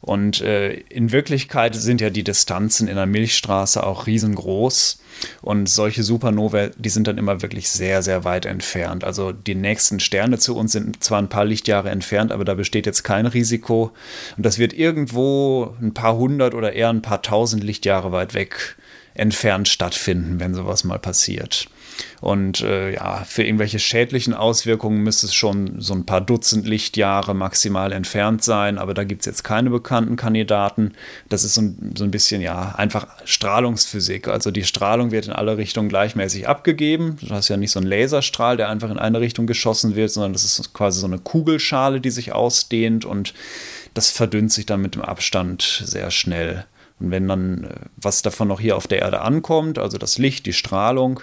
Und 0.07 0.41
äh, 0.41 0.73
in 0.89 1.11
Wirklichkeit 1.11 1.75
sind 1.75 2.01
ja 2.01 2.11
die 2.11 2.23
Distanzen 2.23 2.87
in 2.87 2.95
der 2.95 3.07
Milchstraße 3.07 3.85
auch 3.85 4.07
riesengroß. 4.07 5.01
Und 5.43 5.69
solche 5.69 6.05
Supernovae, 6.05 6.71
die 6.79 6.91
sind 6.91 7.09
dann 7.09 7.19
immer 7.19 7.43
wirklich 7.43 7.69
sehr, 7.69 8.05
sehr 8.05 8.23
weit 8.23 8.47
entfernt. 8.47 9.03
Also 9.03 9.33
die 9.33 9.57
nächsten 9.57 9.99
Sterne 9.99 10.39
zu 10.39 10.57
uns 10.57 10.71
sind 10.71 11.03
zwar 11.03 11.19
ein 11.19 11.29
paar 11.29 11.45
Lichtjahre 11.45 11.91
entfernt, 11.91 12.31
aber 12.31 12.45
da 12.45 12.55
besteht 12.55 12.87
jetzt 12.87 13.03
kein 13.03 13.27
Risiko. 13.27 13.91
Und 14.37 14.47
das 14.47 14.59
wird 14.59 14.75
irgendwo 14.75 15.75
ein 15.83 15.93
paar 15.93 16.17
hundert 16.17 16.55
oder 16.55 16.73
eher 16.73 16.91
ein 16.91 17.03
paar 17.03 17.23
tausend 17.23 17.65
Lichtjahre 17.65 18.13
weit 18.13 18.33
weg 18.33 18.77
entfernt 19.15 19.67
stattfinden, 19.67 20.39
wenn 20.39 20.55
sowas 20.55 20.85
mal 20.85 21.01
passiert. 21.01 21.67
Und 22.21 22.61
äh, 22.63 22.95
ja, 22.95 23.25
für 23.25 23.45
irgendwelche 23.45 23.79
schädlichen 23.79 24.35
Auswirkungen 24.35 25.03
müsste 25.03 25.27
es 25.27 25.35
schon 25.35 25.81
so 25.81 25.95
ein 25.95 26.07
paar 26.07 26.21
Dutzend 26.21 26.67
Lichtjahre 26.67 27.35
maximal 27.35 27.93
entfernt 27.93 28.43
sein, 28.43 28.79
aber 28.79 28.95
da 28.95 29.05
gibt 29.05 29.23
es 29.23 29.27
jetzt 29.27 29.45
keine 29.45 29.71
bekannten 29.71 30.17
Kandidaten. 30.17 30.93
Das 31.29 31.45
ist 31.45 31.55
so 31.55 31.63
ein, 31.63 31.95
so 31.97 32.05
ein 32.05 32.11
bisschen, 32.11 32.41
ja, 32.41 32.75
einfach 32.77 33.07
Strahlungsphysik. 33.25 34.29
Also 34.29 34.51
die 34.51 34.65
Strahlung 34.65 35.11
wird 35.11 35.27
in 35.27 35.33
alle 35.33 35.57
Richtungen 35.57 35.89
gleichmäßig 35.89 36.49
abgegeben. 36.49 37.17
Du 37.21 37.35
hast 37.35 37.49
ja 37.49 37.57
nicht 37.57 37.71
so 37.71 37.81
einen 37.81 37.89
Laserstrahl, 37.89 38.57
der 38.57 38.69
einfach 38.69 38.91
in 38.91 38.99
eine 38.99 39.21
Richtung 39.21 39.47
geschossen 39.47 39.97
wird, 39.97 40.11
sondern 40.11 40.33
das 40.33 40.45
ist 40.45 40.73
quasi 40.73 41.01
so 41.01 41.07
eine 41.07 41.19
Kugelschale, 41.19 42.01
die 42.01 42.11
sich 42.11 42.33
ausdehnt 42.33 43.05
und 43.05 43.35
das 43.95 44.11
verdünnt 44.11 44.53
sich 44.53 44.67
dann 44.67 44.83
mit 44.83 44.95
dem 44.95 45.03
Abstand 45.03 45.83
sehr 45.85 46.11
schnell. 46.11 46.67
Und 46.99 47.11
wenn 47.11 47.29
dann 47.29 47.65
äh, 47.65 47.69
was 47.97 48.23
davon 48.23 48.49
noch 48.49 48.61
hier 48.61 48.77
auf 48.77 48.87
der 48.87 49.01
Erde 49.01 49.21
ankommt, 49.21 49.79
also 49.79 49.99
das 49.99 50.19
Licht, 50.19 50.47
die 50.47 50.53
Strahlung, 50.53 51.21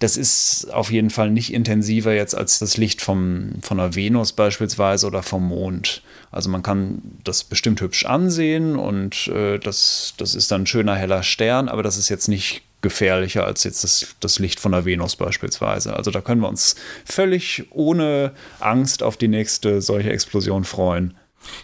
das 0.00 0.16
ist 0.16 0.72
auf 0.72 0.90
jeden 0.90 1.10
Fall 1.10 1.30
nicht 1.30 1.52
intensiver 1.52 2.12
jetzt 2.14 2.34
als 2.34 2.58
das 2.58 2.78
Licht 2.78 3.02
vom, 3.02 3.52
von 3.60 3.76
der 3.76 3.94
Venus 3.94 4.32
beispielsweise 4.32 5.06
oder 5.06 5.22
vom 5.22 5.46
Mond. 5.46 6.02
Also 6.32 6.48
man 6.48 6.62
kann 6.62 7.02
das 7.22 7.44
bestimmt 7.44 7.80
hübsch 7.82 8.06
ansehen 8.06 8.76
und 8.76 9.28
äh, 9.28 9.58
das, 9.58 10.14
das 10.16 10.34
ist 10.34 10.50
dann 10.50 10.62
ein 10.62 10.66
schöner 10.66 10.96
heller 10.96 11.22
Stern, 11.22 11.68
aber 11.68 11.82
das 11.82 11.98
ist 11.98 12.08
jetzt 12.08 12.28
nicht 12.28 12.62
gefährlicher 12.80 13.44
als 13.44 13.62
jetzt 13.64 13.84
das, 13.84 14.14
das 14.20 14.38
Licht 14.38 14.58
von 14.58 14.72
der 14.72 14.86
Venus 14.86 15.16
beispielsweise. 15.16 15.94
Also 15.94 16.10
da 16.10 16.22
können 16.22 16.40
wir 16.40 16.48
uns 16.48 16.76
völlig 17.04 17.66
ohne 17.70 18.32
Angst 18.58 19.02
auf 19.02 19.18
die 19.18 19.28
nächste 19.28 19.82
solche 19.82 20.10
Explosion 20.10 20.64
freuen. 20.64 21.14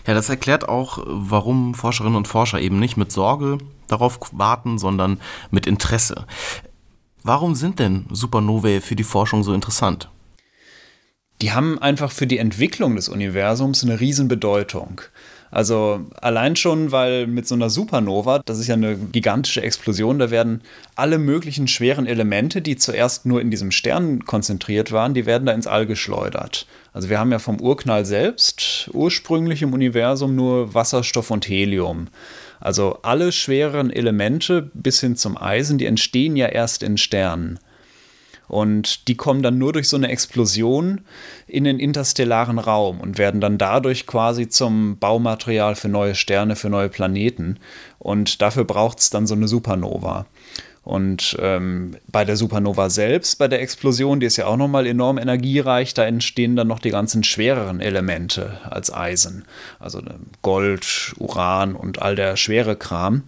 Ja, 0.07 0.13
das 0.13 0.29
erklärt 0.29 0.69
auch, 0.69 0.99
warum 1.07 1.75
Forscherinnen 1.75 2.17
und 2.17 2.29
Forscher 2.29 2.61
eben 2.61 2.79
nicht 2.79 2.99
mit 2.99 3.13
Sorge 3.13 3.59
darauf 3.89 4.19
warten, 4.33 4.79
sondern 4.79 5.21
mit 5.51 5.67
Interesse. 5.67 6.27
Warum 7.29 7.57
sind 7.57 7.81
denn 7.81 8.05
Supernovae 8.09 8.81
für 8.81 8.95
die 8.95 9.03
Forschung 9.03 9.43
so 9.43 9.53
interessant? 9.53 10.09
Die 11.43 11.51
haben 11.51 11.77
einfach 11.81 12.13
für 12.13 12.29
die 12.29 12.39
Entwicklung 12.39 12.95
des 12.95 13.09
Universums 13.09 13.83
eine 13.83 13.99
Riesenbedeutung. 13.99 15.01
Also 15.51 16.07
allein 16.21 16.55
schon, 16.55 16.93
weil 16.93 17.27
mit 17.27 17.49
so 17.49 17.57
einer 17.57 17.69
Supernova, 17.69 18.43
das 18.45 18.61
ist 18.61 18.69
ja 18.69 18.75
eine 18.75 18.97
gigantische 18.97 19.61
Explosion, 19.61 20.21
da 20.21 20.31
werden 20.31 20.63
alle 20.95 21.19
möglichen 21.19 21.67
schweren 21.67 22.07
Elemente, 22.07 22.63
die 22.63 22.77
zuerst 22.77 23.27
nur 23.27 23.41
in 23.41 23.51
diesem 23.51 23.73
Stern 23.73 24.25
konzentriert 24.25 24.93
waren, 24.93 25.13
die 25.13 25.27
werden 25.27 25.47
da 25.47 25.53
ins 25.53 25.67
All 25.67 25.85
geschleudert. 25.85 26.69
Also 26.93 27.09
wir 27.09 27.19
haben 27.19 27.33
ja 27.33 27.41
vom 27.41 27.61
Urknall 27.61 28.05
selbst 28.05 28.89
ursprünglich 28.93 29.63
im 29.63 29.73
Universum 29.73 30.37
nur 30.37 30.75
Wasserstoff 30.75 31.33
und 31.33 31.49
Helium. 31.49 32.07
Also 32.61 32.99
alle 33.03 33.33
schweren 33.33 33.91
Elemente 33.91 34.71
bis 34.75 35.01
hin 35.01 35.17
zum 35.17 35.37
Eisen, 35.37 35.79
die 35.79 35.87
entstehen 35.87 36.37
ja 36.37 36.47
erst 36.47 36.83
in 36.83 36.97
Sternen. 36.97 37.59
Und 38.49 39.09
die 39.09 39.17
kommen 39.17 39.43
dann 39.43 39.59
nur 39.59 39.73
durch 39.73 39.89
so 39.89 39.97
eine 39.97 40.09
Explosion 40.09 41.01
in 41.49 41.65
den 41.65 41.81
interstellaren 41.81 42.59
Raum 42.59 43.01
und 43.01 43.19
werden 43.19 43.41
dann 43.41 43.59
dadurch 43.59 44.07
quasi 44.07 44.49
zum 44.49 44.99
Baumaterial 44.99 45.75
für 45.75 45.89
neue 45.89 46.15
Sterne, 46.15 46.55
für 46.55 46.71
neue 46.71 46.89
Planeten. 46.89 47.59
Und 47.99 48.41
dafür 48.43 48.65
braucht 48.65 49.01
es 49.01 49.11
dann 49.11 49.27
so 49.27 49.35
eine 49.35 49.49
Supernova. 49.49 50.27
Und 50.87 51.37
ähm, 51.41 51.97
bei 52.07 52.25
der 52.25 52.37
Supernova 52.37 52.91
selbst, 52.91 53.41
bei 53.41 53.49
der 53.49 53.61
Explosion, 53.61 54.21
die 54.21 54.27
ist 54.27 54.37
ja 54.37 54.47
auch 54.47 54.57
nochmal 54.57 54.87
enorm 54.87 55.19
energiereich, 55.19 55.95
da 55.95 56.05
entstehen 56.05 56.55
dann 56.55 56.69
noch 56.69 56.79
die 56.79 56.91
ganzen 56.91 57.25
schwereren 57.25 57.81
Elemente 57.81 58.61
als 58.63 58.95
Eisen. 58.95 59.47
Also 59.81 59.99
ne, 59.99 60.15
Gold, 60.43 61.13
Uran 61.19 61.75
und 61.75 62.01
all 62.01 62.15
der 62.15 62.37
schwere 62.37 62.77
Kram. 62.77 63.25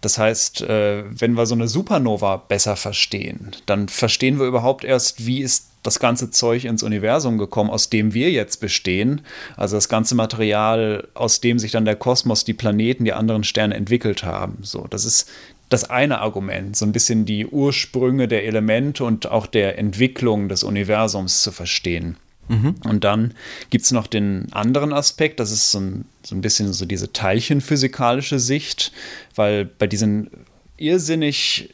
Das 0.00 0.16
heißt, 0.16 0.62
äh, 0.62 1.04
wenn 1.10 1.34
wir 1.34 1.44
so 1.44 1.54
eine 1.54 1.68
Supernova 1.68 2.38
besser 2.38 2.74
verstehen, 2.74 3.50
dann 3.66 3.88
verstehen 3.90 4.38
wir 4.38 4.46
überhaupt 4.46 4.82
erst, 4.82 5.26
wie 5.26 5.42
ist 5.42 5.68
das 5.82 6.00
ganze 6.00 6.30
Zeug 6.30 6.64
ins 6.64 6.82
Universum 6.82 7.36
gekommen, 7.36 7.68
aus 7.68 7.90
dem 7.90 8.14
wir 8.14 8.30
jetzt 8.30 8.60
bestehen. 8.60 9.20
Also 9.58 9.76
das 9.76 9.90
ganze 9.90 10.14
Material, 10.14 11.06
aus 11.12 11.42
dem 11.42 11.58
sich 11.58 11.72
dann 11.72 11.84
der 11.84 11.96
Kosmos, 11.96 12.44
die 12.44 12.54
Planeten, 12.54 13.04
die 13.04 13.12
anderen 13.12 13.44
Sterne 13.44 13.74
entwickelt 13.74 14.24
haben. 14.24 14.58
So, 14.62 14.86
das 14.88 15.04
ist 15.04 15.28
das 15.68 15.88
eine 15.90 16.20
Argument, 16.20 16.76
so 16.76 16.84
ein 16.84 16.92
bisschen 16.92 17.24
die 17.24 17.46
Ursprünge 17.46 18.28
der 18.28 18.44
Elemente 18.44 19.04
und 19.04 19.26
auch 19.26 19.46
der 19.46 19.78
Entwicklung 19.78 20.48
des 20.48 20.62
Universums 20.62 21.42
zu 21.42 21.52
verstehen. 21.52 22.16
Mhm. 22.48 22.74
Und 22.84 23.04
dann 23.04 23.34
gibt 23.70 23.84
es 23.84 23.90
noch 23.90 24.06
den 24.06 24.52
anderen 24.52 24.92
Aspekt, 24.92 25.40
das 25.40 25.50
ist 25.50 25.70
so 25.70 25.80
ein, 25.80 26.04
so 26.22 26.34
ein 26.34 26.42
bisschen 26.42 26.72
so 26.72 26.84
diese 26.84 27.12
teilchenphysikalische 27.12 28.38
Sicht, 28.38 28.92
weil 29.34 29.64
bei 29.64 29.86
diesen 29.86 30.30
irrsinnig 30.76 31.70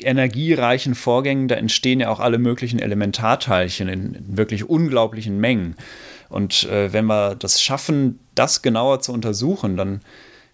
energiereichen 0.00 0.94
Vorgängen, 0.94 1.48
da 1.48 1.56
entstehen 1.56 2.00
ja 2.00 2.08
auch 2.08 2.20
alle 2.20 2.38
möglichen 2.38 2.78
Elementarteilchen 2.78 3.88
in, 3.88 4.16
wirklich 4.28 4.68
unglaublichen 4.68 5.38
Mengen. 5.38 5.76
Und 6.28 6.64
äh, 6.64 6.92
wenn 6.92 7.06
wir 7.06 7.34
das 7.34 7.62
schaffen, 7.62 8.20
das 8.34 8.62
genauer 8.62 9.00
zu 9.00 9.12
untersuchen, 9.12 9.76
dann, 9.76 10.00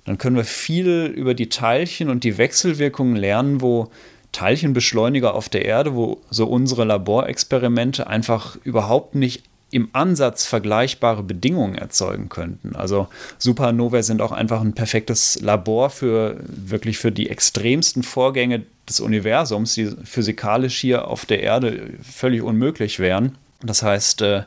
dann 0.04 0.18
können 0.18 0.36
wir 0.36 0.44
viel 0.44 1.12
über 1.14 1.34
die 1.34 1.48
Teilchen 1.48 2.10
und 2.10 2.24
die 2.24 2.38
Wechselwirkungen 2.38 3.16
lernen, 3.16 3.60
wo 3.60 3.90
Teilchenbeschleuniger 4.32 5.34
auf 5.34 5.48
der 5.48 5.64
Erde, 5.64 5.94
wo 5.94 6.20
so 6.30 6.46
unsere 6.46 6.84
Laborexperimente 6.84 8.06
einfach 8.06 8.56
überhaupt 8.64 9.14
nicht 9.14 9.44
im 9.70 9.88
Ansatz 9.92 10.46
vergleichbare 10.46 11.22
Bedingungen 11.22 11.74
erzeugen 11.74 12.28
könnten. 12.28 12.76
Also 12.76 13.08
Supernovae 13.38 14.02
sind 14.02 14.22
auch 14.22 14.30
einfach 14.30 14.60
ein 14.60 14.74
perfektes 14.74 15.40
Labor 15.40 15.90
für 15.90 16.36
wirklich 16.46 16.98
für 16.98 17.10
die 17.10 17.28
extremsten 17.28 18.02
Vorgänge 18.02 18.62
des 18.88 19.00
Universums, 19.00 19.74
die 19.74 19.90
physikalisch 20.04 20.78
hier 20.78 21.08
auf 21.08 21.26
der 21.26 21.42
Erde 21.42 21.94
völlig 22.02 22.42
unmöglich 22.42 23.00
wären. 23.00 23.36
Das 23.62 23.82
heißt, 23.82 24.22
äh, 24.22 24.42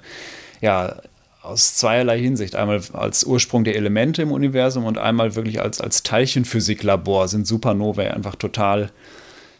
ja, 0.61 0.95
aus 1.47 1.75
zweierlei 1.75 2.19
Hinsicht. 2.19 2.55
Einmal 2.55 2.81
als 2.93 3.23
Ursprung 3.23 3.63
der 3.63 3.75
Elemente 3.75 4.21
im 4.21 4.31
Universum 4.31 4.85
und 4.85 4.97
einmal 4.97 5.35
wirklich 5.35 5.61
als, 5.61 5.81
als 5.81 6.03
Teilchenphysiklabor 6.03 7.27
sind 7.27 7.47
Supernovae 7.47 8.13
einfach 8.13 8.35
total 8.35 8.91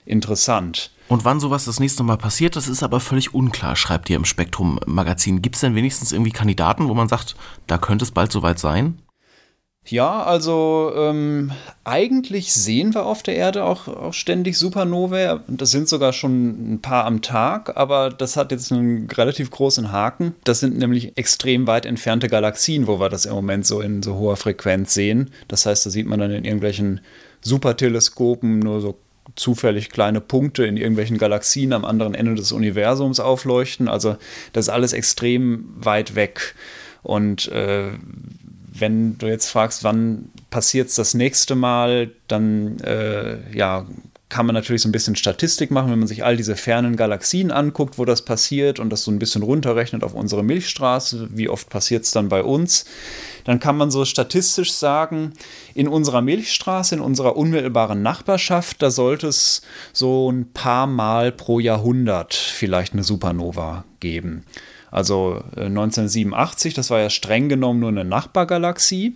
interessant. 0.05 0.91
Und 1.07 1.23
wann 1.23 1.39
sowas 1.39 1.65
das 1.65 1.79
nächste 1.79 2.03
Mal 2.03 2.17
passiert, 2.17 2.55
das 2.55 2.67
ist 2.67 2.83
aber 2.83 2.99
völlig 2.99 3.33
unklar, 3.33 3.75
schreibt 3.75 4.09
ihr 4.09 4.17
im 4.17 4.25
Spektrum-Magazin. 4.25 5.41
Gibt 5.41 5.55
es 5.55 5.61
denn 5.61 5.75
wenigstens 5.75 6.11
irgendwie 6.11 6.31
Kandidaten, 6.31 6.89
wo 6.89 6.93
man 6.93 7.07
sagt, 7.07 7.35
da 7.65 7.77
könnte 7.77 8.03
es 8.03 8.11
bald 8.11 8.31
soweit 8.31 8.59
sein? 8.59 8.99
Ja, 9.89 10.23
also 10.23 10.91
ähm, 10.95 11.51
eigentlich 11.85 12.53
sehen 12.53 12.93
wir 12.93 13.05
auf 13.05 13.23
der 13.23 13.37
Erde 13.37 13.63
auch, 13.63 13.87
auch 13.87 14.13
ständig 14.13 14.57
Supernovae. 14.57 15.39
Das 15.47 15.71
sind 15.71 15.87
sogar 15.87 16.11
schon 16.11 16.73
ein 16.73 16.81
paar 16.81 17.05
am 17.05 17.21
Tag, 17.21 17.77
aber 17.77 18.09
das 18.09 18.35
hat 18.35 18.51
jetzt 18.51 18.71
einen 18.71 19.09
relativ 19.09 19.49
großen 19.49 19.91
Haken. 19.91 20.35
Das 20.43 20.59
sind 20.59 20.77
nämlich 20.77 21.17
extrem 21.17 21.67
weit 21.67 21.85
entfernte 21.85 22.27
Galaxien, 22.27 22.85
wo 22.87 22.99
wir 22.99 23.07
das 23.07 23.25
im 23.25 23.33
Moment 23.33 23.65
so 23.65 23.79
in 23.79 24.03
so 24.03 24.15
hoher 24.15 24.35
Frequenz 24.35 24.93
sehen. 24.93 25.31
Das 25.47 25.65
heißt, 25.65 25.85
da 25.85 25.89
sieht 25.89 26.07
man 26.07 26.19
dann 26.19 26.31
in 26.31 26.43
irgendwelchen 26.43 26.99
Superteleskopen 27.41 28.59
nur 28.59 28.81
so 28.81 28.97
zufällig 29.35 29.89
kleine 29.89 30.19
Punkte 30.19 30.65
in 30.65 30.75
irgendwelchen 30.75 31.17
Galaxien 31.17 31.71
am 31.71 31.85
anderen 31.85 32.13
Ende 32.13 32.35
des 32.35 32.51
Universums 32.51 33.21
aufleuchten. 33.21 33.87
Also 33.87 34.17
das 34.51 34.65
ist 34.65 34.69
alles 34.69 34.91
extrem 34.91 35.69
weit 35.77 36.15
weg. 36.15 36.55
Und 37.03 37.47
äh, 37.53 37.91
wenn 38.79 39.17
du 39.17 39.27
jetzt 39.27 39.49
fragst, 39.49 39.83
wann 39.83 40.29
passiert 40.49 40.89
es 40.89 40.95
das 40.95 41.13
nächste 41.13 41.55
Mal, 41.55 42.11
dann 42.27 42.79
äh, 42.79 43.37
ja, 43.55 43.85
kann 44.29 44.45
man 44.45 44.53
natürlich 44.53 44.81
so 44.81 44.89
ein 44.89 44.91
bisschen 44.91 45.15
Statistik 45.15 45.71
machen, 45.71 45.89
wenn 45.89 45.99
man 45.99 46.07
sich 46.07 46.25
all 46.25 46.35
diese 46.35 46.57
fernen 46.57 46.97
Galaxien 46.97 47.49
anguckt, 47.49 47.97
wo 47.97 48.03
das 48.03 48.23
passiert 48.23 48.77
und 48.79 48.89
das 48.89 49.03
so 49.03 49.11
ein 49.11 49.19
bisschen 49.19 49.41
runterrechnet 49.41 50.03
auf 50.03 50.13
unsere 50.13 50.43
Milchstraße, 50.43 51.29
wie 51.31 51.47
oft 51.47 51.69
passiert 51.69 52.03
es 52.03 52.11
dann 52.11 52.27
bei 52.27 52.43
uns, 52.43 52.85
dann 53.45 53.61
kann 53.61 53.77
man 53.77 53.89
so 53.89 54.03
statistisch 54.03 54.73
sagen, 54.73 55.31
in 55.73 55.87
unserer 55.87 56.21
Milchstraße, 56.21 56.95
in 56.95 57.01
unserer 57.01 57.37
unmittelbaren 57.37 58.01
Nachbarschaft, 58.01 58.81
da 58.81 58.91
sollte 58.91 59.27
es 59.27 59.61
so 59.93 60.29
ein 60.29 60.51
paar 60.51 60.87
Mal 60.87 61.31
pro 61.31 61.61
Jahrhundert 61.61 62.33
vielleicht 62.33 62.91
eine 62.91 63.03
Supernova 63.03 63.85
geben. 64.01 64.43
Also 64.89 65.43
1987, 65.55 66.73
äh, 66.73 66.75
das 66.75 66.89
war 66.89 66.99
ja 66.99 67.09
streng 67.09 67.49
genommen 67.49 67.79
nur 67.79 67.89
eine 67.89 68.05
Nachbargalaxie. 68.05 69.15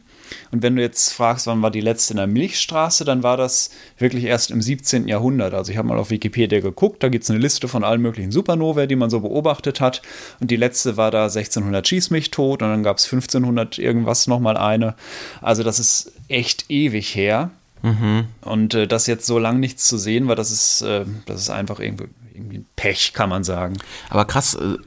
Und 0.52 0.64
wenn 0.64 0.76
du 0.76 0.82
jetzt 0.82 1.12
fragst, 1.14 1.48
wann 1.48 1.62
war 1.62 1.72
die 1.72 1.82
letzte 1.82 2.14
in 2.14 2.18
der 2.18 2.28
Milchstraße, 2.28 3.06
dann 3.06 3.24
war 3.24 3.38
das 3.38 3.72
wirklich 3.98 4.24
erst 4.24 4.52
im 4.52 4.62
17. 4.62 5.08
Jahrhundert. 5.08 5.54
Also 5.54 5.72
ich 5.72 5.78
habe 5.78 5.88
mal 5.88 5.98
auf 5.98 6.10
Wikipedia 6.10 6.60
geguckt, 6.60 7.04
da 7.04 7.10
gibt 7.10 7.24
es 7.24 7.30
eine 7.30 7.40
Liste 7.40 7.68
von 7.68 7.84
allen 7.84 8.02
möglichen 8.02 8.32
Supernovae, 8.32 8.88
die 8.88 8.96
man 8.96 9.10
so 9.10 9.20
beobachtet 9.20 9.82
hat. 9.82 10.02
Und 10.40 10.52
die 10.52 10.56
letzte 10.56 10.98
war 10.98 11.12
da 11.12 11.24
1600 11.24 11.88
schieß 11.88 12.10
mich 12.12 12.32
tot 12.32 12.62
und 12.62 12.70
dann 12.70 12.84
gab 12.84 12.98
es 12.98 13.06
1500 13.06 13.78
irgendwas 13.78 14.28
nochmal 14.28 14.58
eine. 14.58 14.96
Also 15.42 15.64
das 15.64 15.80
ist 15.80 16.14
echt 16.28 16.66
ewig 16.70 17.16
her. 17.16 17.52
Mhm. 17.82 18.26
Und 18.42 18.74
äh, 18.74 18.88
das 18.88 19.08
jetzt 19.08 19.26
so 19.26 19.40
lang 19.40 19.60
nichts 19.60 19.88
zu 19.88 19.98
sehen 19.98 20.28
war, 20.28 20.36
das 20.36 20.52
ist, 20.52 20.82
äh, 20.82 21.06
das 21.26 21.42
ist 21.42 21.50
einfach 21.50 21.80
irgendwie, 21.80 22.06
irgendwie 22.34 22.58
ein 22.60 22.66
Pech, 22.76 23.14
kann 23.14 23.30
man 23.30 23.44
sagen. 23.44 23.78
Aber 24.10 24.26
krass, 24.26 24.54
äh, 24.54 24.78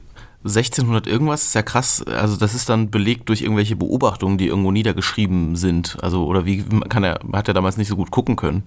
1600 0.45 1.07
irgendwas 1.07 1.43
ist 1.43 1.55
ja 1.55 1.63
krass. 1.63 2.03
Also 2.03 2.37
das 2.37 2.53
ist 2.53 2.69
dann 2.69 2.91
belegt 2.91 3.29
durch 3.29 3.41
irgendwelche 3.41 3.75
Beobachtungen, 3.75 4.37
die 4.37 4.47
irgendwo 4.47 4.71
niedergeschrieben 4.71 5.55
sind. 5.55 5.97
Also 6.01 6.25
oder 6.25 6.45
wie 6.45 6.63
kann 6.89 7.03
er 7.03 7.19
hat 7.33 7.47
er 7.47 7.53
damals 7.53 7.77
nicht 7.77 7.87
so 7.87 7.95
gut 7.95 8.11
gucken 8.11 8.35
können? 8.35 8.63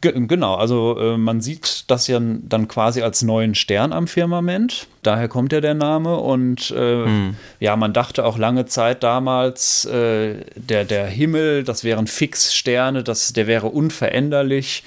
Genau, 0.00 0.54
also 0.56 0.98
äh, 0.98 1.16
man 1.16 1.40
sieht 1.40 1.90
das 1.90 2.06
ja 2.06 2.20
dann 2.20 2.68
quasi 2.68 3.02
als 3.02 3.22
neuen 3.22 3.54
Stern 3.54 3.92
am 3.92 4.06
Firmament. 4.06 4.88
Daher 5.06 5.28
kommt 5.28 5.52
ja 5.52 5.60
der 5.60 5.74
Name. 5.74 6.16
Und 6.16 6.72
äh, 6.72 7.04
hm. 7.04 7.36
ja, 7.60 7.76
man 7.76 7.92
dachte 7.92 8.24
auch 8.24 8.38
lange 8.38 8.66
Zeit 8.66 9.04
damals, 9.04 9.84
äh, 9.84 10.44
der, 10.56 10.84
der 10.84 11.06
Himmel, 11.06 11.62
das 11.62 11.84
wären 11.84 12.08
Fixsterne, 12.08 13.04
das, 13.04 13.32
der 13.32 13.46
wäre 13.46 13.68
unveränderlich. 13.68 14.82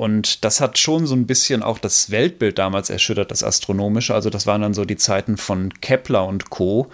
Und 0.00 0.46
das 0.46 0.62
hat 0.62 0.78
schon 0.78 1.06
so 1.06 1.14
ein 1.14 1.26
bisschen 1.26 1.62
auch 1.62 1.78
das 1.78 2.10
Weltbild 2.10 2.58
damals 2.58 2.88
erschüttert, 2.88 3.30
das 3.30 3.44
astronomische. 3.44 4.14
Also 4.14 4.30
das 4.30 4.46
waren 4.46 4.62
dann 4.62 4.72
so 4.72 4.86
die 4.86 4.96
Zeiten 4.96 5.36
von 5.36 5.74
Kepler 5.82 6.26
und 6.26 6.48
Co., 6.48 6.90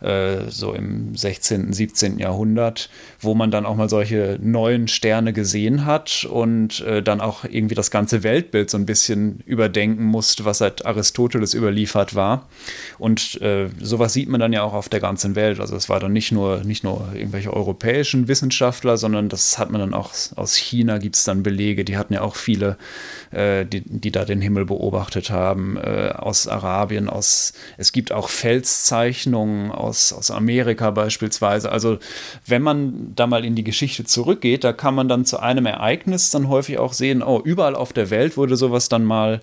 äh, 0.00 0.38
so 0.50 0.74
im 0.74 1.16
16., 1.16 1.72
17. 1.72 2.18
Jahrhundert, 2.18 2.90
wo 3.18 3.34
man 3.34 3.50
dann 3.50 3.64
auch 3.64 3.76
mal 3.76 3.88
solche 3.88 4.38
neuen 4.42 4.88
Sterne 4.88 5.32
gesehen 5.32 5.86
hat 5.86 6.26
und 6.30 6.80
äh, 6.80 7.02
dann 7.02 7.22
auch 7.22 7.44
irgendwie 7.44 7.74
das 7.74 7.90
ganze 7.90 8.22
Weltbild 8.24 8.68
so 8.68 8.76
ein 8.76 8.84
bisschen 8.84 9.40
überdenken 9.46 10.04
musste, 10.04 10.44
was 10.44 10.58
seit 10.58 10.84
Aristoteles 10.84 11.54
überliefert 11.54 12.09
war. 12.14 12.48
Und 12.98 13.40
äh, 13.40 13.68
sowas 13.80 14.12
sieht 14.12 14.28
man 14.28 14.40
dann 14.40 14.52
ja 14.52 14.62
auch 14.62 14.74
auf 14.74 14.88
der 14.88 15.00
ganzen 15.00 15.34
Welt. 15.34 15.60
Also 15.60 15.76
es 15.76 15.88
war 15.88 15.98
dann 15.98 16.12
nicht 16.12 16.30
nur, 16.30 16.58
nicht 16.64 16.84
nur 16.84 17.08
irgendwelche 17.14 17.52
europäischen 17.52 18.28
Wissenschaftler, 18.28 18.96
sondern 18.96 19.28
das 19.28 19.58
hat 19.58 19.70
man 19.70 19.80
dann 19.80 19.94
auch 19.94 20.10
aus 20.36 20.54
China 20.54 20.98
gibt 20.98 21.16
es 21.16 21.24
dann 21.24 21.42
Belege, 21.42 21.84
die 21.84 21.96
hatten 21.96 22.14
ja 22.14 22.20
auch 22.20 22.36
viel 22.36 22.50
viele, 22.50 22.76
äh, 23.30 23.64
die, 23.64 23.82
die 23.84 24.10
da 24.10 24.24
den 24.24 24.40
Himmel 24.40 24.64
beobachtet 24.64 25.30
haben, 25.30 25.76
äh, 25.76 26.12
aus 26.16 26.48
Arabien, 26.48 27.08
aus, 27.08 27.52
es 27.76 27.92
gibt 27.92 28.12
auch 28.12 28.28
Felszeichnungen 28.28 29.70
aus, 29.70 30.12
aus 30.12 30.30
Amerika 30.30 30.90
beispielsweise. 30.90 31.70
Also 31.70 31.98
wenn 32.46 32.62
man 32.62 33.12
da 33.14 33.26
mal 33.26 33.44
in 33.44 33.54
die 33.54 33.64
Geschichte 33.64 34.04
zurückgeht, 34.04 34.64
da 34.64 34.72
kann 34.72 34.94
man 34.94 35.08
dann 35.08 35.24
zu 35.24 35.38
einem 35.38 35.66
Ereignis 35.66 36.30
dann 36.30 36.48
häufig 36.48 36.78
auch 36.78 36.92
sehen, 36.92 37.22
oh, 37.22 37.40
überall 37.42 37.76
auf 37.76 37.92
der 37.92 38.10
Welt 38.10 38.36
wurde 38.36 38.56
sowas 38.56 38.88
dann 38.88 39.04
mal 39.04 39.40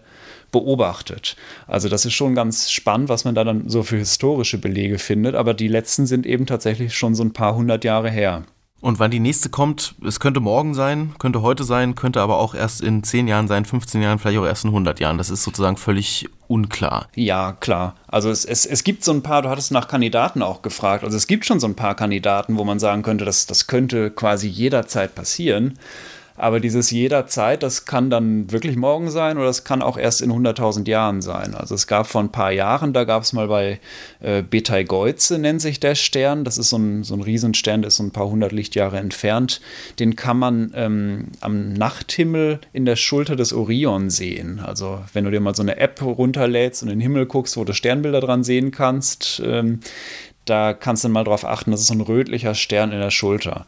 beobachtet. 0.51 1.35
Also 1.67 1.89
das 1.89 2.05
ist 2.05 2.13
schon 2.13 2.35
ganz 2.35 2.71
spannend, 2.71 3.09
was 3.09 3.25
man 3.25 3.35
da 3.35 3.43
dann 3.43 3.69
so 3.69 3.83
für 3.83 3.97
historische 3.97 4.57
Belege 4.57 4.99
findet, 4.99 5.35
aber 5.35 5.53
die 5.53 5.67
letzten 5.67 6.05
sind 6.05 6.25
eben 6.25 6.45
tatsächlich 6.45 6.95
schon 6.95 7.15
so 7.15 7.23
ein 7.23 7.33
paar 7.33 7.55
hundert 7.55 7.83
Jahre 7.83 8.09
her. 8.09 8.43
Und 8.79 8.99
wann 8.99 9.09
die 9.09 9.19
nächste 9.19 9.49
kommt, 9.49 9.95
es 10.05 10.19
könnte 10.19 10.39
morgen 10.39 10.75
sein, 10.75 11.15
könnte 11.17 11.41
heute 11.41 11.63
sein, 11.63 11.95
könnte 11.95 12.21
aber 12.21 12.37
auch 12.37 12.53
erst 12.53 12.81
in 12.81 13.03
10 13.03 13.27
Jahren 13.27 13.47
sein, 13.47 13.65
15 13.65 14.03
Jahren, 14.03 14.19
vielleicht 14.19 14.37
auch 14.37 14.45
erst 14.45 14.65
in 14.65 14.69
100 14.69 14.99
Jahren. 14.99 15.17
Das 15.17 15.31
ist 15.31 15.43
sozusagen 15.43 15.77
völlig 15.77 16.29
unklar. 16.47 17.07
Ja, 17.15 17.53
klar. 17.53 17.95
Also 18.07 18.29
es, 18.29 18.45
es, 18.45 18.67
es 18.67 18.83
gibt 18.83 19.03
so 19.03 19.11
ein 19.13 19.23
paar, 19.23 19.41
du 19.41 19.49
hattest 19.49 19.71
nach 19.71 19.87
Kandidaten 19.87 20.43
auch 20.43 20.61
gefragt, 20.61 21.03
also 21.03 21.17
es 21.17 21.25
gibt 21.25 21.45
schon 21.45 21.59
so 21.59 21.67
ein 21.67 21.75
paar 21.75 21.95
Kandidaten, 21.95 22.55
wo 22.57 22.63
man 22.63 22.77
sagen 22.77 23.01
könnte, 23.01 23.25
dass 23.25 23.47
das 23.47 23.65
könnte 23.65 24.11
quasi 24.11 24.47
jederzeit 24.47 25.15
passieren. 25.15 25.79
Aber 26.38 26.60
dieses 26.60 26.91
jederzeit, 26.91 27.63
das 27.63 27.86
kann 27.86 28.12
dann 28.12 28.51
wirklich 28.51 28.75
morgen 28.75 29.10
sein 29.10 29.38
oder 29.38 29.48
das 29.48 29.63
kann 29.63 29.82
auch 29.82 29.98
erst 29.98 30.22
in 30.22 30.32
100.000 30.32 30.88
Jahren 30.88 31.22
sein. 31.24 31.56
Also 31.56 31.74
es 31.74 31.88
gab 31.88 32.06
vor 32.06 32.22
ein 32.22 32.32
paar 32.32 32.51
Jahren, 32.51 32.94
da 32.94 33.06
gab 33.06 33.24
es 33.24 33.34
mal 33.34 33.48
bei 33.48 33.79
äh, 34.20 34.44
Betelgeuse, 34.44 35.39
nennt 35.39 35.62
sich 35.62 35.79
der 35.79 35.96
Stern. 35.96 36.44
Das 36.44 36.60
ist 36.60 36.70
so 36.70 36.77
ein, 36.77 37.03
so 37.03 37.15
ein 37.15 37.22
Riesenstern, 37.22 37.82
der 37.82 37.88
ist 37.88 37.98
so 37.98 38.03
ein 38.03 38.12
paar 38.12 38.27
hundert 38.27 38.51
Lichtjahre 38.51 38.98
entfernt. 38.98 39.62
Den 40.00 40.15
kann 40.15 40.38
man 40.38 40.72
ähm, 40.75 41.29
am 41.41 41.74
Nachthimmel 41.74 42.60
in 42.72 42.86
der 42.86 42.96
Schulter 42.96 43.36
des 43.36 43.51
Orion 43.51 44.12
sehen. 44.12 44.60
Also 44.60 45.00
wenn 45.13 45.24
du 45.24 45.32
dir 45.32 45.39
mal 45.39 45.56
so 45.56 45.63
eine 45.63 45.77
App 45.77 46.00
runterlädst 46.03 46.84
und 46.84 46.89
in 46.89 47.00
den 47.00 47.01
Himmel 47.01 47.25
guckst, 47.25 47.58
wo 47.58 47.63
du 47.63 47.74
Sternbilder 47.74 48.20
dran 48.20 48.44
sehen 48.44 48.70
kannst, 48.70 49.41
ähm, 49.44 49.79
da 50.46 50.74
kannst 50.74 51.03
du 51.03 51.10
mal 51.10 51.24
drauf 51.24 51.46
achten, 51.46 51.72
das 51.72 51.82
ist 51.82 51.88
so 51.88 51.94
ein 51.94 52.01
rötlicher 52.01 52.56
Stern 52.56 52.91
in 52.91 53.00
der 53.00 53.12
Schulter. 53.12 53.65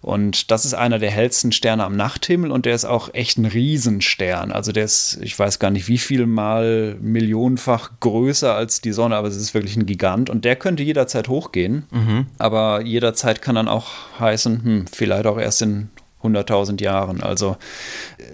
Und 0.00 0.50
das 0.50 0.64
ist 0.64 0.74
einer 0.74 0.98
der 0.98 1.10
hellsten 1.10 1.52
Sterne 1.52 1.84
am 1.84 1.96
Nachthimmel 1.96 2.50
und 2.50 2.66
der 2.66 2.74
ist 2.74 2.84
auch 2.84 3.12
echt 3.14 3.38
ein 3.38 3.46
Riesenstern. 3.46 4.52
Also 4.52 4.72
der 4.72 4.84
ist, 4.84 5.18
ich 5.22 5.36
weiß 5.38 5.58
gar 5.58 5.70
nicht 5.70 5.88
wie 5.88 5.98
viel 5.98 6.26
mal 6.26 6.96
millionenfach 7.00 7.92
größer 8.00 8.54
als 8.54 8.80
die 8.80 8.92
Sonne, 8.92 9.16
aber 9.16 9.28
es 9.28 9.36
ist 9.36 9.54
wirklich 9.54 9.76
ein 9.76 9.86
Gigant 9.86 10.30
und 10.30 10.44
der 10.44 10.56
könnte 10.56 10.82
jederzeit 10.82 11.28
hochgehen. 11.28 11.84
Mhm. 11.90 12.26
Aber 12.38 12.82
jederzeit 12.82 13.42
kann 13.42 13.56
dann 13.56 13.68
auch 13.68 13.88
heißen, 14.20 14.64
hm, 14.64 14.86
vielleicht 14.86 15.26
auch 15.26 15.38
erst 15.38 15.62
in 15.62 15.88
100.000 16.22 16.82
Jahren. 16.82 17.22
Also 17.22 17.56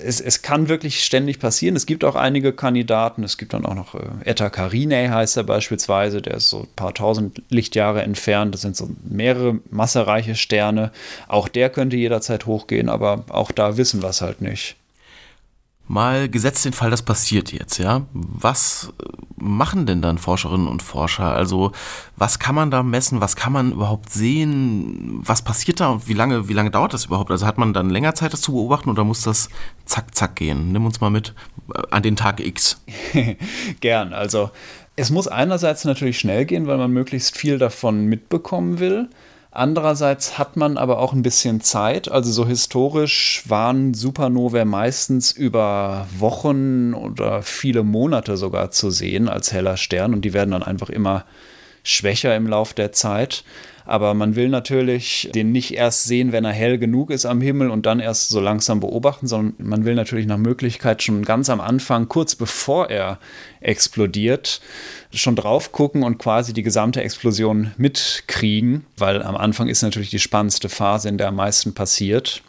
es, 0.03 0.21
es 0.21 0.43
kann 0.43 0.69
wirklich 0.69 1.05
ständig 1.05 1.39
passieren. 1.39 1.77
Es 1.77 1.87
gibt 1.87 2.05
auch 2.05 2.15
einige 2.15 2.53
Kandidaten. 2.53 3.23
Es 3.23 3.37
gibt 3.37 3.53
dann 3.53 3.67
auch 3.67 3.75
noch 3.75 3.95
äh, 3.95 4.01
Eta 4.25 4.51
Carinae 4.51 5.11
heißt 5.11 5.37
er 5.37 5.45
beispielsweise. 5.45 6.23
Der 6.23 6.35
ist 6.35 6.51
so 6.51 6.61
ein 6.61 6.69
paar 6.77 6.95
tausend 6.95 7.43
Lichtjahre 7.51 8.03
entfernt. 8.03 8.55
Das 8.55 8.63
sind 8.63 8.77
so 8.77 8.89
mehrere 9.05 9.59
massereiche 9.71 10.35
Sterne. 10.35 10.93
Auch 11.29 11.49
der 11.49 11.71
könnte 11.71 11.97
jederzeit 11.97 12.47
hochgehen, 12.47 12.89
aber 12.89 13.25
auch 13.29 13.53
da 13.53 13.77
wissen 13.77 14.03
wir 14.03 14.09
es 14.09 14.21
halt 14.21 14.41
nicht. 14.41 14.77
Mal 15.87 16.31
gesetzt 16.31 16.65
den 16.65 16.73
Fall, 16.73 16.91
das 16.91 17.03
passiert 17.03 17.53
jetzt, 17.53 17.79
ja. 17.79 18.07
Was 18.13 18.93
machen 19.37 19.85
denn 19.85 20.01
dann 20.01 20.17
Forscherinnen 20.17 20.67
und 20.67 20.83
Forscher? 20.83 21.35
Also, 21.35 21.73
was 22.17 22.39
kann 22.39 22.55
man 22.55 22.71
da 22.71 22.83
messen? 22.83 23.21
Was 23.21 23.37
kann 23.37 23.53
man 23.53 23.73
überhaupt 23.73 24.11
sehen? 24.11 25.21
Was 25.23 25.43
passiert 25.43 25.81
da 25.81 25.89
und 25.89 26.09
wie 26.09 26.15
lange, 26.15 26.49
wie 26.49 26.55
lange 26.55 26.71
dauert 26.71 26.95
das 26.95 27.05
überhaupt? 27.05 27.31
Also, 27.31 27.47
hat 27.47 27.59
man 27.59 27.75
dann 27.75 27.91
länger 27.91 28.15
Zeit, 28.15 28.33
das 28.33 28.41
zu 28.41 28.53
beobachten 28.53 28.89
oder 28.89 29.05
muss 29.05 29.23
das 29.23 29.51
zack, 29.85 30.15
zack 30.15 30.37
gehen? 30.37 30.73
Nimm 30.73 30.87
uns 30.87 31.01
mal 31.03 31.11
mit 31.11 31.35
an 31.91 32.03
den 32.03 32.17
Tag 32.17 32.41
X. 32.41 32.81
Gern. 33.81 34.15
Also, 34.15 34.51
es 34.97 35.11
muss 35.11 35.29
einerseits 35.29 35.85
natürlich 35.85 36.19
schnell 36.19 36.45
gehen, 36.47 36.67
weil 36.67 36.79
man 36.79 36.93
möglichst 36.93 37.37
viel 37.37 37.59
davon 37.59 38.07
mitbekommen 38.07 38.79
will. 38.79 39.11
Andererseits 39.57 40.37
hat 40.37 40.57
man 40.57 40.77
aber 40.77 40.99
auch 40.99 41.13
ein 41.13 41.23
bisschen 41.23 41.61
Zeit. 41.61 42.11
Also 42.11 42.33
so 42.33 42.45
historisch 42.45 43.45
waren 43.47 43.95
Supernovae 43.95 44.65
meistens 44.65 45.31
über 45.31 46.09
Wochen 46.19 46.93
oder 46.93 47.41
viele 47.43 47.85
Monate 47.85 48.37
sogar 48.37 48.73
zu 48.73 48.91
sehen 48.91 49.29
als 49.29 49.53
heller 49.53 49.77
Stern 49.77 50.13
und 50.13 50.23
die 50.23 50.33
werden 50.33 50.51
dann 50.51 50.65
einfach 50.65 50.91
immer 50.91 51.25
schwächer 51.85 52.35
im 52.35 52.49
Lauf 52.49 52.75
der 52.75 52.91
Zeit. 52.91 53.45
Aber 53.87 54.15
man 54.15 54.35
will 54.35 54.49
natürlich 54.49 55.29
den 55.35 55.53
nicht 55.53 55.75
erst 55.75 56.05
sehen, 56.05 56.33
wenn 56.33 56.45
er 56.45 56.53
hell 56.53 56.79
genug 56.79 57.11
ist 57.11 57.27
am 57.27 57.43
Himmel 57.43 57.71
und 57.71 57.85
dann 57.85 58.01
erst 58.01 58.31
so 58.31 58.41
langsam 58.41 58.81
beobachten, 58.81 59.27
sondern 59.27 59.55
man 59.59 59.85
will 59.85 59.95
natürlich 59.95 60.27
nach 60.27 60.39
Möglichkeit 60.39 61.03
schon 61.03 61.23
ganz 61.23 61.51
am 61.51 61.61
Anfang, 61.61 62.09
kurz 62.09 62.35
bevor 62.35 62.89
er 62.89 63.19
explodiert, 63.61 64.63
schon 65.13 65.37
drauf 65.37 65.73
gucken 65.73 66.03
und 66.03 66.19
quasi 66.19 66.55
die 66.55 66.63
gesamte 66.63 67.03
Explosion 67.03 67.73
mitkriegen, 67.77 68.87
weil 68.97 69.23
am 69.23 69.37
Anfang 69.37 69.69
ist 69.69 69.83
natürlich 69.83 70.11
die 70.11 70.19
spannendste 70.19 70.71
Phase, 70.71 71.09
in 71.09 71.19
der 71.19 71.29
am 71.29 71.37
meisten 71.37 71.75
passiert. 71.75 72.43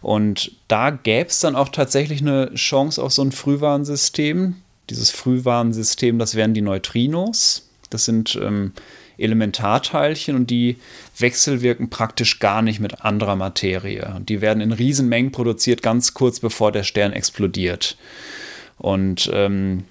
Und 0.00 0.52
da 0.68 0.90
gäbe 0.90 1.28
es 1.28 1.40
dann 1.40 1.56
auch 1.56 1.68
tatsächlich 1.68 2.20
eine 2.20 2.52
Chance 2.54 3.02
auf 3.02 3.12
so 3.12 3.22
ein 3.22 3.32
Frühwarnsystem. 3.32 4.56
Dieses 4.90 5.10
Frühwarnsystem, 5.10 6.18
das 6.18 6.34
wären 6.34 6.54
die 6.54 6.60
Neutrinos. 6.60 7.68
Das 7.94 8.04
sind 8.04 8.38
ähm, 8.40 8.72
Elementarteilchen 9.18 10.36
und 10.36 10.50
die 10.50 10.76
wechselwirken 11.18 11.90
praktisch 11.90 12.38
gar 12.38 12.62
nicht 12.62 12.80
mit 12.80 13.04
anderer 13.04 13.36
Materie. 13.36 14.20
Die 14.28 14.40
werden 14.40 14.60
in 14.60 14.72
Riesenmengen 14.72 15.32
produziert, 15.32 15.82
ganz 15.82 16.14
kurz 16.14 16.40
bevor 16.40 16.72
der 16.72 16.82
Stern 16.82 17.12
explodiert. 17.12 17.96
Und 18.78 19.30
ähm, 19.32 19.84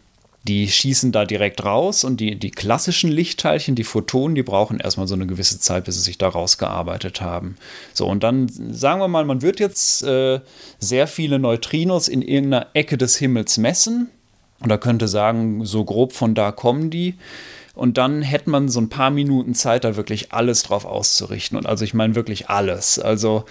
die 0.44 0.70
schießen 0.70 1.12
da 1.12 1.26
direkt 1.26 1.64
raus 1.64 2.04
und 2.04 2.20
die, 2.20 2.36
die 2.36 2.50
klassischen 2.50 3.12
Lichtteilchen, 3.12 3.76
die 3.76 3.84
Photonen, 3.84 4.34
die 4.34 4.42
brauchen 4.42 4.80
erstmal 4.80 5.08
so 5.08 5.14
eine 5.14 5.28
gewisse 5.28 5.60
Zeit, 5.60 5.86
bis 5.86 5.96
sie 5.96 6.02
sich 6.02 6.18
da 6.18 6.30
rausgearbeitet 6.30 7.22
haben. 7.22 7.58
So, 7.94 8.08
und 8.08 8.24
dann 8.24 8.50
sagen 8.74 9.02
wir 9.02 9.08
mal, 9.08 9.24
man 9.24 9.44
wird 9.44 9.60
jetzt 9.60 10.04
äh, 10.04 10.40
sehr 10.80 11.06
viele 11.06 11.38
Neutrinos 11.38 12.08
in 12.08 12.24
irgendeiner 12.24 12.68
Ecke 12.74 12.98
des 12.98 13.18
Himmels 13.18 13.58
messen. 13.58 14.10
Und 14.62 14.70
da 14.70 14.78
könnte 14.78 15.08
sagen, 15.08 15.66
so 15.66 15.84
grob 15.84 16.14
von 16.14 16.36
da 16.36 16.52
kommen 16.52 16.90
die. 16.90 17.16
Und 17.74 17.98
dann 17.98 18.22
hätte 18.22 18.50
man 18.50 18.68
so 18.68 18.82
ein 18.82 18.90
paar 18.90 19.12
Minuten 19.12 19.54
Zeit, 19.54 19.86
da 19.86 19.96
wirklich 19.96 20.34
alles 20.34 20.64
drauf 20.64 20.86
auszurichten. 20.86 21.58
Und 21.58 21.66
also 21.66 21.86
ich 21.86 21.94
meine 21.94 22.16
wirklich 22.16 22.50
alles. 22.50 23.00
Also 23.00 23.46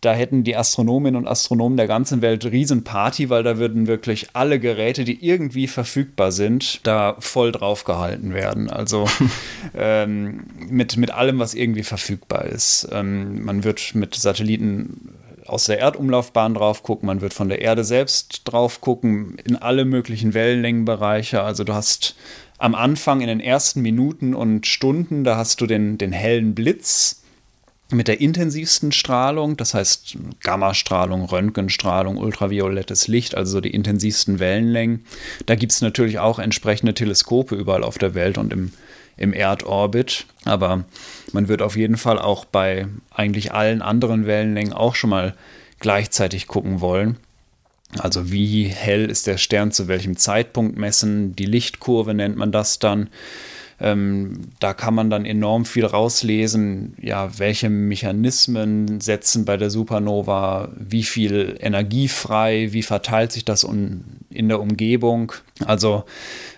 da 0.00 0.12
hätten 0.14 0.44
die 0.44 0.56
Astronominnen 0.56 1.16
und 1.16 1.28
Astronomen 1.28 1.76
der 1.76 1.86
ganzen 1.86 2.22
Welt 2.22 2.44
Riesenparty, 2.44 3.28
weil 3.28 3.42
da 3.42 3.58
würden 3.58 3.86
wirklich 3.86 4.28
alle 4.32 4.60
Geräte, 4.60 5.04
die 5.04 5.24
irgendwie 5.24 5.66
verfügbar 5.66 6.32
sind, 6.32 6.86
da 6.86 7.16
voll 7.18 7.52
drauf 7.52 7.84
gehalten 7.84 8.32
werden. 8.32 8.70
Also 8.70 9.06
ähm, 9.74 10.44
mit, 10.68 10.96
mit 10.96 11.10
allem, 11.10 11.38
was 11.38 11.54
irgendwie 11.54 11.82
verfügbar 11.82 12.46
ist. 12.46 12.88
Ähm, 12.92 13.44
man 13.44 13.62
wird 13.62 13.94
mit 13.94 14.14
Satelliten 14.14 15.12
aus 15.48 15.64
der 15.64 15.78
Erdumlaufbahn 15.78 16.54
drauf 16.54 16.82
gucken, 16.82 17.06
man 17.06 17.20
wird 17.20 17.34
von 17.34 17.48
der 17.48 17.60
Erde 17.60 17.84
selbst 17.84 18.42
drauf 18.44 18.80
gucken, 18.80 19.36
in 19.44 19.56
alle 19.56 19.84
möglichen 19.84 20.34
Wellenlängenbereiche. 20.34 21.42
Also 21.42 21.64
du 21.64 21.74
hast 21.74 22.16
am 22.58 22.74
Anfang 22.74 23.20
in 23.20 23.28
den 23.28 23.40
ersten 23.40 23.82
Minuten 23.82 24.34
und 24.34 24.66
Stunden, 24.66 25.24
da 25.24 25.36
hast 25.36 25.60
du 25.60 25.66
den, 25.66 25.98
den 25.98 26.12
hellen 26.12 26.54
Blitz 26.54 27.22
mit 27.90 28.08
der 28.08 28.20
intensivsten 28.20 28.90
Strahlung, 28.90 29.56
das 29.56 29.74
heißt 29.74 30.16
Gammastrahlung, 30.42 31.24
Röntgenstrahlung, 31.24 32.16
ultraviolettes 32.16 33.06
Licht, 33.06 33.36
also 33.36 33.52
so 33.52 33.60
die 33.60 33.70
intensivsten 33.70 34.40
Wellenlängen. 34.40 35.04
Da 35.46 35.54
gibt 35.54 35.72
es 35.72 35.80
natürlich 35.80 36.18
auch 36.18 36.38
entsprechende 36.38 36.94
Teleskope 36.94 37.54
überall 37.54 37.84
auf 37.84 37.98
der 37.98 38.14
Welt 38.14 38.38
und 38.38 38.52
im, 38.52 38.72
im 39.16 39.32
Erdorbit. 39.32 40.26
Aber 40.44 40.84
man 41.32 41.48
wird 41.48 41.62
auf 41.62 41.76
jeden 41.76 41.96
Fall 41.96 42.18
auch 42.18 42.44
bei 42.44 42.86
eigentlich 43.10 43.52
allen 43.52 43.82
anderen 43.82 44.26
Wellenlängen 44.26 44.72
auch 44.72 44.94
schon 44.94 45.10
mal 45.10 45.34
gleichzeitig 45.80 46.46
gucken 46.46 46.80
wollen. 46.80 47.16
Also 47.98 48.30
wie 48.30 48.64
hell 48.64 49.08
ist 49.08 49.26
der 49.26 49.38
Stern 49.38 49.72
zu 49.72 49.88
welchem 49.88 50.16
Zeitpunkt 50.16 50.76
messen, 50.76 51.36
die 51.36 51.46
Lichtkurve 51.46 52.14
nennt 52.14 52.36
man 52.36 52.52
das 52.52 52.78
dann. 52.78 53.08
Ähm, 53.78 54.48
da 54.58 54.72
kann 54.72 54.94
man 54.94 55.10
dann 55.10 55.26
enorm 55.26 55.66
viel 55.66 55.84
rauslesen, 55.84 56.94
ja, 57.00 57.38
welche 57.38 57.68
Mechanismen 57.68 59.00
setzen 59.00 59.44
bei 59.44 59.58
der 59.58 59.68
Supernova, 59.68 60.70
wie 60.76 61.02
viel 61.02 61.56
Energie 61.60 62.08
frei, 62.08 62.68
wie 62.72 62.82
verteilt 62.82 63.32
sich 63.32 63.44
das 63.44 63.64
in 64.36 64.48
der 64.48 64.60
Umgebung. 64.60 65.32
Also 65.64 66.04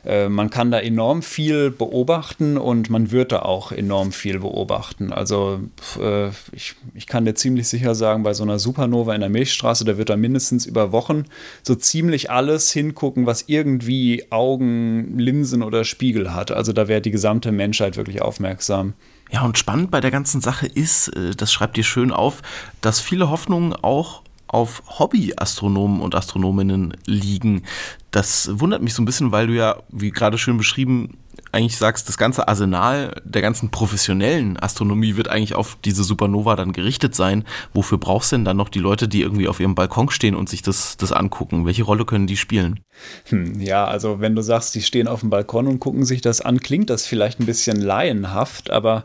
äh, 0.05 0.29
man 0.29 0.51
kann 0.51 0.71
da 0.71 0.81
enorm 0.81 1.23
viel 1.23 1.71
beobachten 1.71 2.57
und 2.57 2.91
man 2.91 3.11
wird 3.13 3.33
da 3.33 3.41
auch 3.41 3.73
enorm 3.73 4.13
viel 4.13 4.41
beobachten. 4.41 5.13
Also 5.13 5.61
äh, 6.01 6.29
ich, 6.53 6.75
ich 6.95 7.07
kann 7.07 7.25
dir 7.25 7.35
ziemlich 7.35 7.69
sicher 7.69 7.95
sagen, 7.95 8.25
bei 8.25 8.35
so 8.35 8.43
einer 8.43 8.59
Supernova 8.59 9.15
in 9.15 9.21
der 9.21 9.31
Milchstraße, 9.31 9.85
da 9.85 9.99
wird 9.99 10.11
da 10.11 10.17
mindestens 10.17 10.67
über 10.67 10.93
Wochen 10.93 11.25
so 11.63 11.75
ziemlich 11.75 12.31
alles 12.31 12.73
hingucken, 12.73 13.27
was 13.27 13.45
irgendwie 13.47 14.25
Augen, 14.31 15.19
Linsen 15.19 15.63
oder 15.63 15.85
Spiegel 15.85 16.35
hat. 16.35 16.51
Also 16.51 16.73
da 16.73 16.89
wäre 16.89 17.01
die 17.01 17.13
gesamte 17.13 17.53
Menschheit 17.53 17.97
wirklich 17.97 18.21
aufmerksam. 18.21 18.95
Ja, 19.31 19.45
und 19.45 19.59
spannend 19.59 19.91
bei 19.91 20.01
der 20.01 20.11
ganzen 20.11 20.41
Sache 20.41 20.67
ist, 20.67 21.09
äh, 21.09 21.31
das 21.37 21.53
schreibt 21.53 21.79
ihr 21.79 21.85
schön 21.85 22.11
auf, 22.11 22.43
dass 22.81 23.01
viele 23.01 23.31
Hoffnungen 23.31 23.75
auch 23.75 24.23
auf 24.49 24.83
Hobby-Astronomen 24.99 26.01
und 26.01 26.15
Astronominnen 26.15 26.97
liegen. 27.07 27.63
Das 28.11 28.51
wundert 28.53 28.83
mich 28.83 28.95
so 28.95 29.03
ein 29.03 29.07
bisschen, 29.07 29.33
weil 29.33 29.47
du 29.47 29.55
ja, 29.55 29.77
wie 29.91 30.11
gerade 30.11 30.39
schön 30.39 30.57
beschrieben, 30.57 31.19
eigentlich 31.53 31.77
sagst, 31.77 32.09
das 32.09 32.19
ganze 32.19 32.49
Arsenal 32.49 33.21
der 33.25 33.43
ganzen 33.43 33.71
professionellen 33.71 34.59
Astronomie 34.59 35.17
wird 35.17 35.29
eigentlich 35.29 35.55
auf 35.55 35.79
diese 35.85 36.05
Supernova 36.05 36.57
dann 36.57 36.73
gerichtet 36.73 37.15
sein. 37.15 37.45
Wofür 37.73 37.99
brauchst 37.99 38.33
du 38.33 38.37
denn 38.37 38.45
dann 38.45 38.57
noch 38.57 38.69
die 38.69 38.81
Leute, 38.81 39.09
die 39.09 39.23
irgendwie 39.23 39.49
auf 39.49 39.61
ihrem 39.61 39.75
Balkon 39.75 40.11
stehen 40.11 40.35
und 40.35 40.49
sich 40.49 40.63
das, 40.63 40.97
das 40.97 41.13
angucken? 41.13 41.65
Welche 41.65 41.85
Rolle 41.85 42.05
können 42.05 42.27
die 42.27 42.37
spielen? 42.37 42.81
Hm, 43.29 43.61
ja, 43.61 43.87
also 43.87 44.21
wenn 44.21 44.35
du 44.35 44.43
sagst, 44.43 44.75
die 44.75 44.83
stehen 44.83 45.09
auf 45.09 45.21
dem 45.21 45.31
Balkon 45.31 45.67
und 45.67 45.81
gucken 45.81 46.05
sich 46.05 46.21
das 46.21 46.41
an, 46.41 46.61
klingt 46.61 46.91
das 46.91 47.07
vielleicht 47.07 47.41
ein 47.41 47.47
bisschen 47.47 47.81
laienhaft, 47.81 48.71
aber 48.71 49.05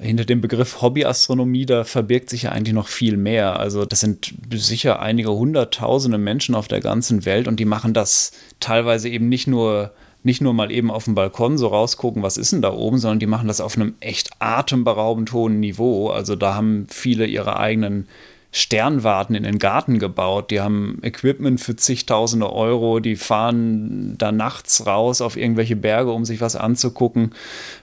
hinter 0.00 0.24
dem 0.24 0.40
Begriff 0.40 0.80
Hobbyastronomie, 0.80 1.66
da 1.66 1.84
verbirgt 1.84 2.30
sich 2.30 2.42
ja 2.42 2.52
eigentlich 2.52 2.74
noch 2.74 2.88
viel 2.88 3.16
mehr. 3.16 3.60
Also 3.60 3.84
das 3.84 4.00
sind 4.00 4.34
sicher 4.52 5.00
einige 5.00 5.32
hunderttausende 5.32 6.18
Menschen 6.18 6.54
auf 6.54 6.68
der 6.68 6.80
ganzen 6.80 7.24
Welt 7.24 7.46
und 7.46 7.60
die 7.60 7.64
machen 7.64 7.92
das 7.92 8.32
teilweise 8.60 9.08
eben 9.08 9.28
nicht 9.28 9.46
nur 9.46 9.92
nicht 10.22 10.42
nur 10.42 10.52
mal 10.52 10.70
eben 10.70 10.90
auf 10.90 11.04
dem 11.04 11.14
Balkon 11.14 11.56
so 11.56 11.68
rausgucken, 11.68 12.22
was 12.22 12.36
ist 12.36 12.52
denn 12.52 12.60
da 12.60 12.74
oben, 12.74 12.98
sondern 12.98 13.20
die 13.20 13.26
machen 13.26 13.48
das 13.48 13.62
auf 13.62 13.76
einem 13.76 13.94
echt 14.00 14.30
atemberaubend 14.38 15.32
hohen 15.32 15.60
Niveau. 15.60 16.10
Also 16.10 16.36
da 16.36 16.54
haben 16.54 16.86
viele 16.90 17.24
ihre 17.24 17.58
eigenen 17.58 18.06
Sternwarten 18.52 19.34
in 19.34 19.44
den 19.44 19.58
Garten 19.58 19.98
gebaut. 19.98 20.50
Die 20.50 20.60
haben 20.60 20.98
Equipment 21.02 21.60
für 21.60 21.76
zigtausende 21.76 22.52
Euro. 22.52 22.98
Die 22.98 23.16
fahren 23.16 24.16
da 24.18 24.32
nachts 24.32 24.86
raus 24.86 25.20
auf 25.20 25.36
irgendwelche 25.36 25.76
Berge, 25.76 26.10
um 26.10 26.24
sich 26.24 26.40
was 26.40 26.56
anzugucken 26.56 27.32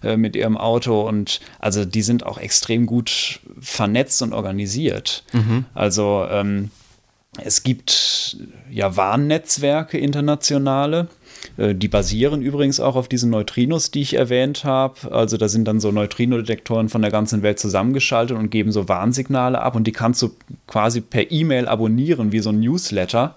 äh, 0.04 0.18
mit 0.18 0.36
ihrem 0.36 0.58
Auto. 0.58 1.08
Und 1.08 1.40
also 1.60 1.86
die 1.86 2.02
sind 2.02 2.26
auch 2.26 2.38
extrem 2.38 2.86
gut 2.86 3.40
vernetzt 3.60 4.22
und 4.22 4.34
organisiert. 4.34 5.24
Mhm. 5.32 5.66
Also 5.74 6.26
ähm, 6.30 6.72
es 7.42 7.64
gibt 7.64 8.38
ja 8.70 8.96
Warnnetzwerke 8.98 9.98
internationale 9.98 11.08
die 11.58 11.88
basieren 11.88 12.42
übrigens 12.42 12.80
auch 12.80 12.96
auf 12.96 13.08
diesen 13.08 13.30
Neutrinos, 13.30 13.92
die 13.92 14.02
ich 14.02 14.16
erwähnt 14.16 14.64
habe. 14.64 15.12
Also 15.12 15.38
da 15.38 15.48
sind 15.48 15.68
dann 15.68 15.80
so 15.80 15.92
Neutrino-Detektoren 15.92 16.90
von 16.90 17.02
der 17.02 17.12
ganzen 17.12 17.42
Welt 17.42 17.60
zusammengeschaltet 17.60 18.38
und 18.38 18.50
geben 18.50 18.72
so 18.72 18.88
Warnsignale 18.88 19.62
ab 19.62 19.76
und 19.76 19.86
die 19.86 19.92
kannst 19.92 20.22
du 20.22 20.32
quasi 20.68 21.02
per 21.02 21.32
E-Mail 21.32 21.68
abonnieren, 21.68 22.32
wie 22.32 22.40
so 22.40 22.50
ein 22.50 22.60
Newsletter. 22.60 23.36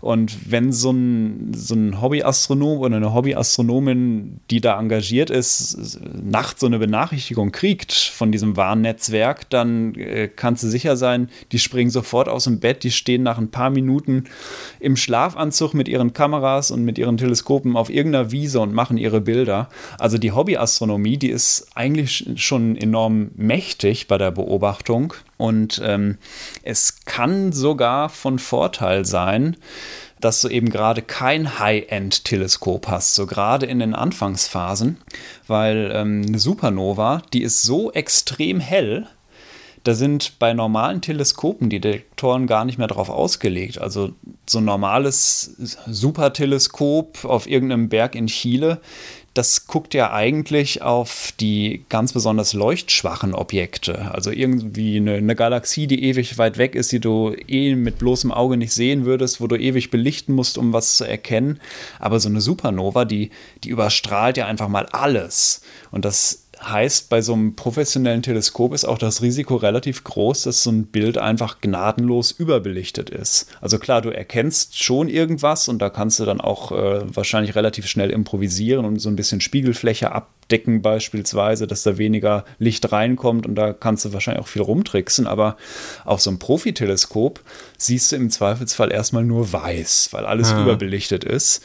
Und 0.00 0.50
wenn 0.50 0.72
so 0.72 0.90
ein, 0.90 1.52
so 1.54 1.74
ein 1.74 2.00
Hobbyastronom 2.00 2.80
oder 2.80 2.96
eine 2.96 3.14
Hobbyastronomin, 3.14 4.40
die 4.50 4.60
da 4.60 4.78
engagiert 4.78 5.30
ist, 5.30 6.00
nachts 6.12 6.60
so 6.60 6.66
eine 6.66 6.78
Benachrichtigung 6.78 7.52
kriegt 7.52 7.92
von 7.92 8.32
diesem 8.32 8.56
Warnnetzwerk, 8.56 9.48
dann 9.50 9.94
äh, 9.94 10.28
kannst 10.34 10.64
du 10.64 10.68
sicher 10.68 10.96
sein, 10.96 11.28
die 11.52 11.58
springen 11.58 11.90
sofort 11.90 12.28
aus 12.28 12.44
dem 12.44 12.58
Bett, 12.58 12.82
die 12.82 12.90
stehen 12.90 13.22
nach 13.22 13.38
ein 13.38 13.50
paar 13.50 13.70
Minuten 13.70 14.24
im 14.80 14.96
Schlafanzug 14.96 15.74
mit 15.74 15.88
ihren 15.88 16.12
Kameras 16.12 16.70
und 16.70 16.84
mit 16.84 16.98
ihren 16.98 17.16
Teleskopen 17.16 17.41
auf 17.76 17.90
irgendeiner 17.90 18.30
Wiese 18.30 18.60
und 18.60 18.74
machen 18.74 18.98
ihre 18.98 19.20
Bilder. 19.20 19.68
Also 19.98 20.18
die 20.18 20.32
Hobbyastronomie, 20.32 21.16
die 21.16 21.30
ist 21.30 21.68
eigentlich 21.74 22.30
schon 22.36 22.76
enorm 22.76 23.30
mächtig 23.36 24.08
bei 24.08 24.18
der 24.18 24.30
Beobachtung. 24.30 25.14
Und 25.36 25.80
ähm, 25.84 26.18
es 26.62 27.04
kann 27.04 27.52
sogar 27.52 28.08
von 28.08 28.38
Vorteil 28.38 29.04
sein, 29.04 29.56
dass 30.20 30.40
du 30.40 30.48
eben 30.48 30.70
gerade 30.70 31.02
kein 31.02 31.58
High-End-Teleskop 31.58 32.86
hast, 32.88 33.14
so 33.14 33.26
gerade 33.26 33.66
in 33.66 33.80
den 33.80 33.94
Anfangsphasen, 33.94 34.98
weil 35.46 35.90
ähm, 35.92 36.24
eine 36.26 36.38
Supernova, 36.38 37.22
die 37.32 37.42
ist 37.42 37.62
so 37.62 37.92
extrem 37.92 38.60
hell, 38.60 39.08
da 39.84 39.94
sind 39.94 40.38
bei 40.38 40.54
normalen 40.54 41.00
Teleskopen 41.00 41.68
die 41.68 41.80
Detektoren 41.80 42.46
gar 42.46 42.64
nicht 42.64 42.78
mehr 42.78 42.86
drauf 42.86 43.08
ausgelegt. 43.08 43.78
Also 43.78 44.12
so 44.48 44.58
ein 44.58 44.64
normales 44.64 45.56
Superteleskop 45.86 47.24
auf 47.24 47.48
irgendeinem 47.48 47.88
Berg 47.88 48.14
in 48.14 48.28
Chile, 48.28 48.80
das 49.34 49.66
guckt 49.66 49.94
ja 49.94 50.12
eigentlich 50.12 50.82
auf 50.82 51.32
die 51.40 51.84
ganz 51.88 52.12
besonders 52.12 52.52
leuchtschwachen 52.52 53.34
Objekte. 53.34 54.12
Also 54.12 54.30
irgendwie 54.30 54.98
eine, 54.98 55.14
eine, 55.14 55.34
Galaxie, 55.34 55.86
die 55.86 56.04
ewig 56.04 56.36
weit 56.36 56.58
weg 56.58 56.74
ist, 56.74 56.92
die 56.92 57.00
du 57.00 57.34
eh 57.48 57.74
mit 57.74 57.98
bloßem 57.98 58.30
Auge 58.30 58.58
nicht 58.58 58.74
sehen 58.74 59.06
würdest, 59.06 59.40
wo 59.40 59.46
du 59.46 59.56
ewig 59.56 59.90
belichten 59.90 60.34
musst, 60.34 60.58
um 60.58 60.74
was 60.74 60.96
zu 60.98 61.04
erkennen. 61.04 61.60
Aber 61.98 62.20
so 62.20 62.28
eine 62.28 62.42
Supernova, 62.42 63.06
die, 63.06 63.30
die 63.64 63.70
überstrahlt 63.70 64.36
ja 64.36 64.46
einfach 64.46 64.68
mal 64.68 64.86
alles. 64.92 65.62
Und 65.90 66.04
das 66.04 66.42
heißt, 66.62 67.08
bei 67.08 67.22
so 67.22 67.32
einem 67.32 67.56
professionellen 67.56 68.22
Teleskop 68.22 68.72
ist 68.74 68.84
auch 68.84 68.98
das 68.98 69.22
Risiko 69.22 69.56
relativ 69.56 70.04
groß, 70.04 70.42
dass 70.42 70.62
so 70.62 70.70
ein 70.70 70.86
Bild 70.86 71.18
einfach 71.18 71.60
gnadenlos 71.60 72.30
überbelichtet 72.30 73.10
ist. 73.10 73.46
Also 73.60 73.78
klar, 73.78 74.02
du 74.02 74.10
erkennst 74.10 74.82
schon 74.82 75.08
irgendwas 75.08 75.68
und 75.68 75.80
da 75.80 75.90
kannst 75.90 76.20
du 76.20 76.24
dann 76.24 76.40
auch 76.40 76.72
äh, 76.72 77.02
wahrscheinlich 77.14 77.54
relativ 77.54 77.86
schnell 77.86 78.10
improvisieren 78.10 78.84
und 78.84 78.98
so 78.98 79.08
ein 79.08 79.16
bisschen 79.16 79.40
Spiegelfläche 79.40 80.12
abdecken 80.12 80.82
beispielsweise, 80.82 81.66
dass 81.66 81.82
da 81.82 81.98
weniger 81.98 82.44
Licht 82.58 82.92
reinkommt 82.92 83.46
und 83.46 83.54
da 83.54 83.72
kannst 83.72 84.04
du 84.04 84.12
wahrscheinlich 84.12 84.42
auch 84.42 84.48
viel 84.48 84.62
rumtricksen. 84.62 85.26
Aber 85.26 85.56
auf 86.04 86.20
so 86.20 86.30
einem 86.30 86.38
Profiteleskop 86.38 87.40
siehst 87.78 88.12
du 88.12 88.16
im 88.16 88.30
Zweifelsfall 88.30 88.92
erstmal 88.92 89.24
nur 89.24 89.52
weiß, 89.52 90.10
weil 90.12 90.26
alles 90.26 90.50
ja. 90.50 90.62
überbelichtet 90.62 91.24
ist. 91.24 91.62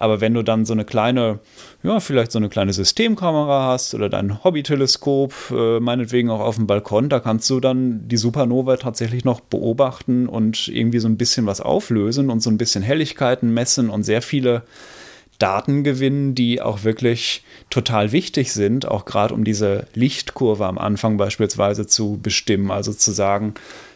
Aber 0.00 0.22
wenn 0.22 0.32
du 0.32 0.42
dann 0.42 0.64
so 0.64 0.72
eine 0.72 0.86
kleine, 0.86 1.40
ja, 1.82 2.00
vielleicht 2.00 2.32
so 2.32 2.38
eine 2.38 2.48
kleine 2.48 2.72
Systemkamera 2.72 3.66
hast 3.66 3.94
oder 3.94 4.08
dein 4.08 4.42
Hobbyteleskop, 4.42 5.34
äh, 5.50 5.78
meinetwegen 5.78 6.30
auch 6.30 6.40
auf 6.40 6.56
dem 6.56 6.66
Balkon, 6.66 7.10
da 7.10 7.20
kannst 7.20 7.50
du 7.50 7.60
dann 7.60 8.08
die 8.08 8.16
Supernova 8.16 8.78
tatsächlich 8.78 9.26
noch 9.26 9.40
beobachten 9.40 10.26
und 10.26 10.68
irgendwie 10.68 11.00
so 11.00 11.06
ein 11.06 11.18
bisschen 11.18 11.44
was 11.44 11.60
auflösen 11.60 12.30
und 12.30 12.40
so 12.40 12.48
ein 12.48 12.56
bisschen 12.56 12.82
Helligkeiten 12.82 13.52
messen 13.52 13.90
und 13.90 14.02
sehr 14.02 14.22
viele 14.22 14.62
Daten 15.38 15.84
gewinnen, 15.84 16.34
die 16.34 16.62
auch 16.62 16.84
wirklich 16.84 17.44
total 17.68 18.12
wichtig 18.12 18.54
sind, 18.54 18.88
auch 18.88 19.04
gerade 19.04 19.34
um 19.34 19.44
diese 19.44 19.86
Lichtkurve 19.94 20.64
am 20.64 20.78
Anfang 20.78 21.18
beispielsweise 21.18 21.86
zu 21.86 22.18
bestimmen, 22.22 22.70
also 22.70 22.94
zu 22.94 23.10
sagen, 23.10 23.52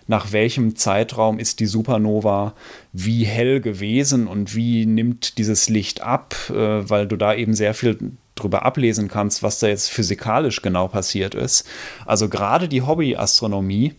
nach 0.06 0.32
welchem 0.32 0.76
Zeitraum 0.76 1.38
ist 1.38 1.60
die 1.60 1.66
Supernova 1.66 2.54
wie 2.92 3.24
hell 3.24 3.60
gewesen 3.60 4.26
und 4.26 4.54
wie 4.54 4.86
nimmt 4.86 5.38
dieses 5.38 5.68
Licht 5.68 6.02
ab, 6.02 6.36
äh, 6.50 6.54
weil 6.88 7.06
du 7.06 7.16
da 7.16 7.34
eben 7.34 7.54
sehr 7.54 7.74
viel 7.74 8.12
drüber 8.34 8.64
ablesen 8.64 9.08
kannst, 9.08 9.42
was 9.42 9.60
da 9.60 9.68
jetzt 9.68 9.90
physikalisch 9.90 10.62
genau 10.62 10.88
passiert 10.88 11.34
ist. 11.34 11.66
Also 12.04 12.28
gerade 12.28 12.68
die 12.68 12.82
Hobbyastronomie 12.82 13.94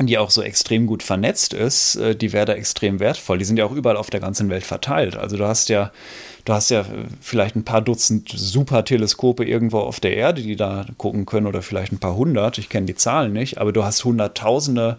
die 0.00 0.18
auch 0.18 0.30
so 0.30 0.42
extrem 0.42 0.86
gut 0.86 1.02
vernetzt 1.02 1.54
ist, 1.54 1.96
äh, 1.96 2.14
die 2.14 2.32
wäre 2.32 2.46
da 2.46 2.52
extrem 2.52 3.00
wertvoll. 3.00 3.38
Die 3.38 3.44
sind 3.44 3.58
ja 3.58 3.64
auch 3.64 3.72
überall 3.72 3.96
auf 3.96 4.10
der 4.10 4.20
ganzen 4.20 4.50
Welt 4.50 4.64
verteilt. 4.64 5.16
Also 5.16 5.36
du 5.36 5.46
hast 5.46 5.68
ja 5.68 5.90
du 6.46 6.52
hast 6.52 6.70
ja 6.70 6.84
vielleicht 7.20 7.56
ein 7.56 7.64
paar 7.64 7.82
Dutzend 7.82 8.28
super 8.28 8.84
Teleskope 8.84 9.44
irgendwo 9.44 9.80
auf 9.80 10.00
der 10.00 10.16
Erde, 10.16 10.42
die 10.42 10.56
da 10.56 10.86
gucken 10.96 11.26
können, 11.26 11.46
oder 11.46 11.60
vielleicht 11.60 11.92
ein 11.92 11.98
paar 11.98 12.16
hundert. 12.16 12.58
Ich 12.58 12.68
kenne 12.68 12.86
die 12.86 12.94
Zahlen 12.94 13.32
nicht, 13.32 13.58
aber 13.58 13.72
du 13.72 13.84
hast 13.84 14.04
hunderttausende 14.04 14.96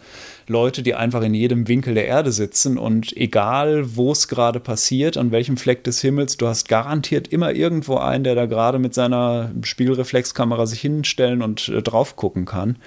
Leute, 0.47 0.83
die 0.83 0.93
einfach 0.93 1.23
in 1.23 1.33
jedem 1.33 1.67
Winkel 1.67 1.95
der 1.95 2.05
Erde 2.05 2.31
sitzen 2.31 2.77
und 2.77 3.15
egal, 3.17 3.95
wo 3.95 4.11
es 4.11 4.27
gerade 4.27 4.59
passiert, 4.59 5.17
an 5.17 5.31
welchem 5.31 5.57
Fleck 5.57 5.83
des 5.83 6.01
Himmels, 6.01 6.37
du 6.37 6.47
hast 6.47 6.69
garantiert 6.69 7.29
immer 7.29 7.53
irgendwo 7.53 7.97
einen, 7.97 8.23
der 8.23 8.35
da 8.35 8.45
gerade 8.45 8.77
mit 8.77 8.93
seiner 8.93 9.51
Spiegelreflexkamera 9.61 10.65
sich 10.65 10.81
hinstellen 10.81 11.41
und 11.41 11.69
äh, 11.69 11.81
drauf 11.81 12.15
gucken 12.15 12.45
kann. 12.45 12.77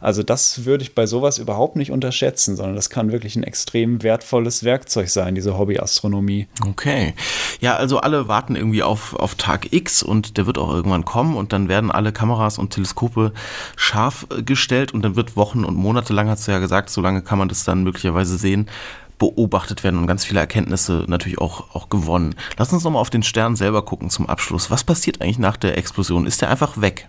Also 0.00 0.22
das 0.22 0.64
würde 0.64 0.82
ich 0.82 0.94
bei 0.94 1.06
sowas 1.06 1.38
überhaupt 1.38 1.76
nicht 1.76 1.90
unterschätzen, 1.90 2.56
sondern 2.56 2.76
das 2.76 2.90
kann 2.90 3.12
wirklich 3.12 3.36
ein 3.36 3.42
extrem 3.42 4.02
wertvolles 4.02 4.64
Werkzeug 4.64 5.08
sein, 5.08 5.34
diese 5.34 5.58
Hobbyastronomie. 5.58 6.48
Okay. 6.66 7.14
Ja, 7.60 7.76
also 7.76 7.98
alle 7.98 8.28
warten 8.28 8.56
irgendwie 8.56 8.82
auf, 8.82 9.14
auf 9.14 9.34
Tag 9.34 9.72
X 9.72 10.02
und 10.02 10.36
der 10.36 10.46
wird 10.46 10.58
auch 10.58 10.72
irgendwann 10.72 11.04
kommen 11.04 11.36
und 11.36 11.52
dann 11.52 11.68
werden 11.68 11.90
alle 11.90 12.12
Kameras 12.12 12.58
und 12.58 12.70
Teleskope 12.70 13.32
scharf 13.76 14.26
gestellt 14.44 14.92
und 14.92 15.02
dann 15.02 15.16
wird 15.16 15.36
Wochen 15.36 15.64
und 15.64 15.76
Monate 15.76 16.12
lang, 16.12 16.28
hast 16.28 16.46
du 16.46 16.52
ja 16.52 16.58
gesagt, 16.58 16.90
so 16.90 17.00
lange 17.00 17.22
kann 17.22 17.38
man 17.38 17.48
das 17.48 17.64
dann 17.64 17.82
möglicherweise 17.82 18.36
sehen, 18.36 18.68
beobachtet 19.18 19.82
werden 19.84 19.98
und 19.98 20.06
ganz 20.06 20.24
viele 20.24 20.40
Erkenntnisse 20.40 21.04
natürlich 21.08 21.38
auch, 21.38 21.74
auch 21.74 21.88
gewonnen. 21.88 22.34
Lass 22.56 22.72
uns 22.72 22.84
nochmal 22.84 23.00
auf 23.00 23.10
den 23.10 23.22
Stern 23.22 23.56
selber 23.56 23.84
gucken 23.84 24.10
zum 24.10 24.28
Abschluss. 24.28 24.70
Was 24.70 24.84
passiert 24.84 25.20
eigentlich 25.20 25.38
nach 25.38 25.56
der 25.56 25.76
Explosion? 25.76 26.26
Ist 26.26 26.40
der 26.40 26.50
einfach 26.50 26.80
weg? 26.80 27.08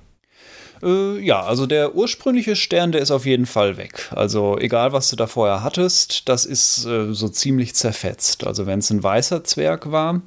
Äh, 0.84 1.20
ja, 1.20 1.44
also 1.44 1.65
der 1.65 1.96
ursprüngliche 1.96 2.56
Stern, 2.56 2.92
der 2.92 3.02
ist 3.02 3.12
auf 3.12 3.26
jeden 3.26 3.46
Fall 3.46 3.78
weg. 3.78 4.10
Also 4.12 4.58
egal, 4.58 4.94
was 4.94 5.10
du 5.10 5.15
da 5.15 5.28
vorher 5.28 5.63
hattest, 5.63 6.30
das 6.30 6.46
ist 6.46 6.86
äh, 6.86 7.13
so 7.13 7.30
ziemlich 7.30 7.76
zerfetzt. 7.76 8.46
Also 8.46 8.65
wenn 8.65 8.80
es 8.80 8.89
ein 8.89 9.04
weißer 9.04 9.44
Zwerg 9.44 9.92
war, 9.92 10.22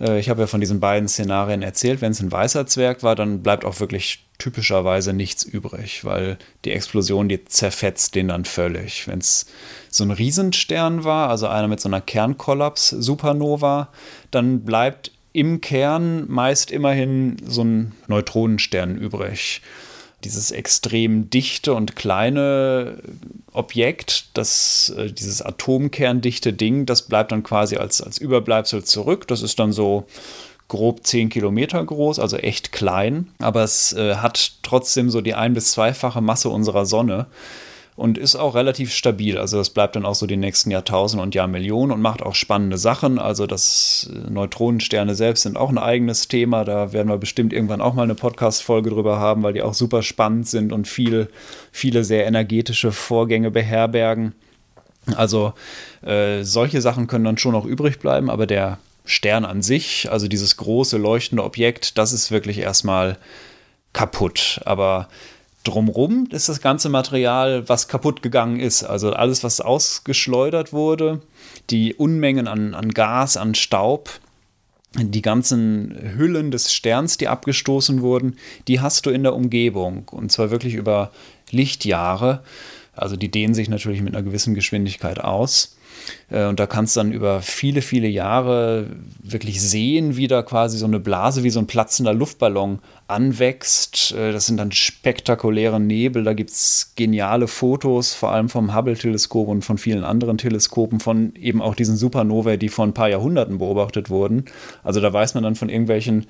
äh, 0.00 0.18
ich 0.18 0.28
habe 0.28 0.42
ja 0.42 0.46
von 0.46 0.60
diesen 0.60 0.80
beiden 0.80 1.08
Szenarien 1.08 1.62
erzählt, 1.62 2.00
wenn 2.00 2.12
es 2.12 2.20
ein 2.20 2.32
weißer 2.32 2.66
Zwerg 2.66 3.02
war, 3.02 3.14
dann 3.14 3.42
bleibt 3.42 3.64
auch 3.64 3.80
wirklich 3.80 4.24
typischerweise 4.38 5.12
nichts 5.12 5.44
übrig, 5.44 6.04
weil 6.04 6.38
die 6.64 6.72
Explosion, 6.72 7.28
die 7.28 7.44
zerfetzt 7.44 8.14
den 8.14 8.28
dann 8.28 8.44
völlig. 8.44 9.06
Wenn 9.06 9.20
es 9.20 9.46
so 9.90 10.02
ein 10.04 10.10
Riesenstern 10.10 11.04
war, 11.04 11.30
also 11.30 11.46
einer 11.46 11.68
mit 11.68 11.80
so 11.80 11.88
einer 11.88 12.00
Kernkollaps-Supernova, 12.00 13.88
dann 14.30 14.64
bleibt 14.64 15.12
im 15.34 15.60
Kern 15.60 16.24
meist 16.30 16.70
immerhin 16.70 17.36
so 17.46 17.62
ein 17.64 17.92
Neutronenstern 18.06 18.96
übrig. 18.96 19.60
Dieses 20.22 20.50
extrem 20.52 21.28
dichte 21.28 21.74
und 21.74 21.96
kleine 21.96 23.02
Objekt, 23.52 24.26
das, 24.34 24.94
äh, 24.96 25.10
dieses 25.12 25.42
atomkerndichte 25.42 26.54
Ding, 26.54 26.86
das 26.86 27.02
bleibt 27.02 27.32
dann 27.32 27.42
quasi 27.42 27.76
als, 27.76 28.00
als 28.00 28.16
Überbleibsel 28.16 28.84
zurück. 28.84 29.26
Das 29.28 29.42
ist 29.42 29.58
dann 29.58 29.72
so 29.72 30.06
grob 30.68 31.04
10 31.06 31.28
Kilometer 31.28 31.84
groß, 31.84 32.18
also 32.20 32.38
echt 32.38 32.72
klein, 32.72 33.28
aber 33.38 33.64
es 33.64 33.92
äh, 33.92 34.14
hat 34.14 34.52
trotzdem 34.62 35.10
so 35.10 35.20
die 35.20 35.34
ein- 35.34 35.52
bis 35.52 35.72
zweifache 35.72 36.22
Masse 36.22 36.48
unserer 36.48 36.86
Sonne. 36.86 37.26
Und 37.96 38.18
ist 38.18 38.34
auch 38.34 38.54
relativ 38.54 38.92
stabil. 38.92 39.38
Also 39.38 39.56
das 39.56 39.70
bleibt 39.70 39.94
dann 39.94 40.04
auch 40.04 40.16
so 40.16 40.26
die 40.26 40.36
nächsten 40.36 40.70
Jahrtausende 40.70 41.22
und 41.22 41.34
Jahrmillionen 41.34 41.92
und 41.92 42.02
macht 42.02 42.22
auch 42.22 42.34
spannende 42.34 42.76
Sachen. 42.76 43.18
Also 43.20 43.46
das 43.46 44.10
äh, 44.12 44.30
Neutronensterne 44.30 45.14
selbst 45.14 45.42
sind 45.42 45.56
auch 45.56 45.70
ein 45.70 45.78
eigenes 45.78 46.26
Thema. 46.26 46.64
Da 46.64 46.92
werden 46.92 47.08
wir 47.08 47.18
bestimmt 47.18 47.52
irgendwann 47.52 47.80
auch 47.80 47.94
mal 47.94 48.02
eine 48.02 48.16
Podcast-Folge 48.16 48.90
drüber 48.90 49.18
haben, 49.20 49.44
weil 49.44 49.52
die 49.52 49.62
auch 49.62 49.74
super 49.74 50.02
spannend 50.02 50.48
sind 50.48 50.72
und 50.72 50.88
viel, 50.88 51.28
viele 51.70 52.02
sehr 52.02 52.26
energetische 52.26 52.90
Vorgänge 52.90 53.52
beherbergen. 53.52 54.34
Also 55.14 55.52
äh, 56.02 56.42
solche 56.42 56.80
Sachen 56.80 57.06
können 57.06 57.24
dann 57.24 57.38
schon 57.38 57.52
noch 57.52 57.66
übrig 57.66 58.00
bleiben, 58.00 58.28
aber 58.30 58.46
der 58.46 58.78
Stern 59.04 59.44
an 59.44 59.62
sich, 59.62 60.10
also 60.10 60.28
dieses 60.28 60.56
große 60.56 60.96
leuchtende 60.96 61.44
Objekt, 61.44 61.98
das 61.98 62.12
ist 62.12 62.30
wirklich 62.30 62.58
erstmal 62.58 63.18
kaputt. 63.92 64.60
Aber 64.64 65.08
drumrum 65.64 66.28
ist 66.30 66.48
das 66.48 66.60
ganze 66.60 66.88
Material, 66.88 67.68
was 67.68 67.88
kaputt 67.88 68.22
gegangen 68.22 68.60
ist. 68.60 68.84
Also 68.84 69.12
alles, 69.12 69.42
was 69.42 69.60
ausgeschleudert 69.60 70.72
wurde, 70.72 71.22
die 71.70 71.94
Unmengen 71.94 72.46
an, 72.46 72.74
an 72.74 72.90
Gas, 72.90 73.36
an 73.36 73.54
Staub, 73.54 74.10
die 74.96 75.22
ganzen 75.22 76.14
Hüllen 76.16 76.50
des 76.50 76.72
Sterns, 76.72 77.16
die 77.16 77.28
abgestoßen 77.28 78.02
wurden, 78.02 78.36
die 78.68 78.80
hast 78.80 79.06
du 79.06 79.10
in 79.10 79.24
der 79.24 79.34
Umgebung. 79.34 80.08
Und 80.10 80.30
zwar 80.30 80.50
wirklich 80.50 80.74
über 80.74 81.10
Lichtjahre. 81.50 82.44
Also 82.94 83.16
die 83.16 83.30
dehnen 83.30 83.54
sich 83.54 83.68
natürlich 83.68 84.02
mit 84.02 84.14
einer 84.14 84.22
gewissen 84.22 84.54
Geschwindigkeit 84.54 85.18
aus. 85.18 85.73
Äh, 86.30 86.46
und 86.46 86.60
da 86.60 86.66
kannst 86.66 86.96
du 86.96 87.00
dann 87.00 87.12
über 87.12 87.42
viele, 87.42 87.82
viele 87.82 88.08
Jahre 88.08 88.86
wirklich 89.22 89.60
sehen, 89.60 90.16
wie 90.16 90.28
da 90.28 90.42
quasi 90.42 90.78
so 90.78 90.86
eine 90.86 91.00
Blase 91.00 91.44
wie 91.44 91.50
so 91.50 91.60
ein 91.60 91.66
platzender 91.66 92.14
Luftballon 92.14 92.80
anwächst. 93.06 94.12
Äh, 94.12 94.32
das 94.32 94.46
sind 94.46 94.56
dann 94.56 94.72
spektakuläre 94.72 95.80
Nebel. 95.80 96.24
Da 96.24 96.32
gibt 96.32 96.50
es 96.50 96.92
geniale 96.96 97.48
Fotos, 97.48 98.14
vor 98.14 98.32
allem 98.32 98.48
vom 98.48 98.74
Hubble-Teleskop 98.74 99.48
und 99.48 99.64
von 99.64 99.78
vielen 99.78 100.04
anderen 100.04 100.38
Teleskopen, 100.38 101.00
von 101.00 101.34
eben 101.36 101.62
auch 101.62 101.74
diesen 101.74 101.96
Supernovae, 101.96 102.56
die 102.56 102.68
vor 102.68 102.86
ein 102.86 102.94
paar 102.94 103.08
Jahrhunderten 103.08 103.58
beobachtet 103.58 104.10
wurden. 104.10 104.44
Also 104.82 105.00
da 105.00 105.12
weiß 105.12 105.34
man 105.34 105.44
dann 105.44 105.54
von 105.54 105.68
irgendwelchen 105.68 106.26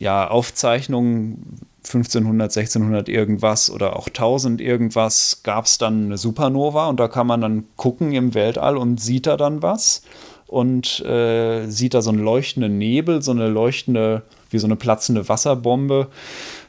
ja, 0.00 0.28
Aufzeichnungen 0.28 1.60
1500, 1.84 2.56
1600 2.56 3.08
irgendwas 3.08 3.70
oder 3.70 3.96
auch 3.96 4.08
1000 4.08 4.60
irgendwas 4.60 5.42
gab 5.44 5.66
es 5.66 5.78
dann 5.78 6.06
eine 6.06 6.18
Supernova 6.18 6.88
und 6.88 6.98
da 6.98 7.06
kann 7.06 7.26
man 7.26 7.40
dann 7.40 7.64
gucken 7.76 8.12
im 8.12 8.34
Weltall 8.34 8.76
und 8.76 9.00
sieht 9.00 9.26
da 9.26 9.36
dann 9.36 9.62
was 9.62 10.02
und 10.46 11.00
äh, 11.04 11.66
sieht 11.68 11.94
da 11.94 12.02
so 12.02 12.10
einen 12.10 12.24
leuchtenden 12.24 12.78
Nebel, 12.78 13.22
so 13.22 13.30
eine 13.30 13.48
leuchtende, 13.48 14.22
wie 14.50 14.58
so 14.58 14.66
eine 14.66 14.76
platzende 14.76 15.28
Wasserbombe 15.28 16.08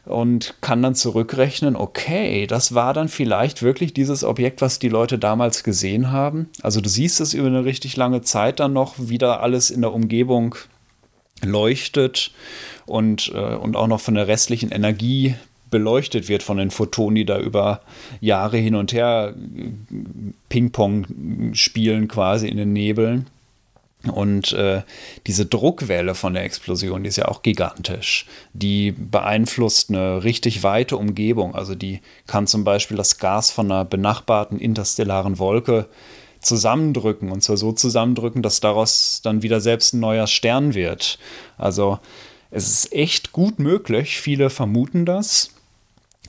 und 0.06 0.56
kann 0.62 0.82
dann 0.82 0.96
zurückrechnen, 0.96 1.76
okay, 1.76 2.48
das 2.48 2.74
war 2.74 2.94
dann 2.94 3.08
vielleicht 3.08 3.62
wirklich 3.62 3.94
dieses 3.94 4.24
Objekt, 4.24 4.62
was 4.62 4.80
die 4.80 4.90
Leute 4.90 5.18
damals 5.18 5.64
gesehen 5.64 6.12
haben. 6.12 6.50
Also 6.62 6.82
du 6.82 6.90
siehst 6.90 7.22
es 7.22 7.34
über 7.34 7.48
eine 7.48 7.66
richtig 7.66 7.96
lange 7.96 8.22
Zeit 8.22 8.60
dann 8.60 8.74
noch, 8.74 8.96
wieder 8.98 9.42
alles 9.42 9.70
in 9.70 9.82
der 9.82 9.94
Umgebung 9.94 10.56
leuchtet 11.44 12.32
und, 12.86 13.32
äh, 13.34 13.56
und 13.56 13.76
auch 13.76 13.88
noch 13.88 14.02
von 14.02 14.16
der 14.16 14.28
restlichen 14.28 14.72
Energie 14.72 15.36
beleuchtet 15.70 16.28
wird 16.28 16.44
von 16.44 16.58
den 16.58 16.70
Photonen, 16.70 17.16
die 17.16 17.26
da 17.26 17.40
über 17.40 17.82
Jahre 18.20 18.58
hin 18.58 18.76
und 18.76 18.94
her 18.94 19.34
äh, 19.36 19.70
Ping-Pong 20.50 21.54
spielen 21.54 22.08
quasi 22.08 22.48
in 22.48 22.58
den 22.58 22.74
Nebeln. 22.74 23.28
Und 24.12 24.52
äh, 24.54 24.82
diese 25.28 25.46
Druckwelle 25.46 26.16
von 26.16 26.34
der 26.34 26.44
Explosion, 26.44 27.04
die 27.04 27.10
ist 27.10 27.18
ja 27.18 27.28
auch 27.28 27.44
gigantisch. 27.44 28.26
Die 28.54 28.92
beeinflusst 28.92 29.92
eine 29.92 30.24
richtig 30.24 30.64
weite 30.64 30.98
Umgebung. 30.98 31.54
Also 31.54 31.76
die 31.76 32.02
kann 32.26 32.48
zum 32.48 32.64
Beispiel 32.64 32.98
das 32.98 33.20
Gas 33.20 33.52
von 33.52 33.72
einer 33.72 33.86
benachbarten 33.86 34.60
interstellaren 34.60 35.38
Wolke 35.38 35.88
zusammendrücken. 36.42 37.32
Und 37.32 37.42
zwar 37.44 37.58
so 37.58 37.72
zusammendrücken, 37.72 38.42
dass 38.42 38.60
daraus 38.60 39.22
dann 39.24 39.44
wieder 39.44 39.62
selbst 39.62 39.94
ein 39.94 40.00
neuer 40.00 40.28
Stern 40.28 40.74
wird. 40.74 41.20
Also 41.58 42.00
es 42.50 42.68
ist 42.68 42.94
echt 42.94 43.32
gut 43.32 43.60
möglich, 43.60 44.20
viele 44.20 44.50
vermuten 44.50 45.06
das, 45.06 45.52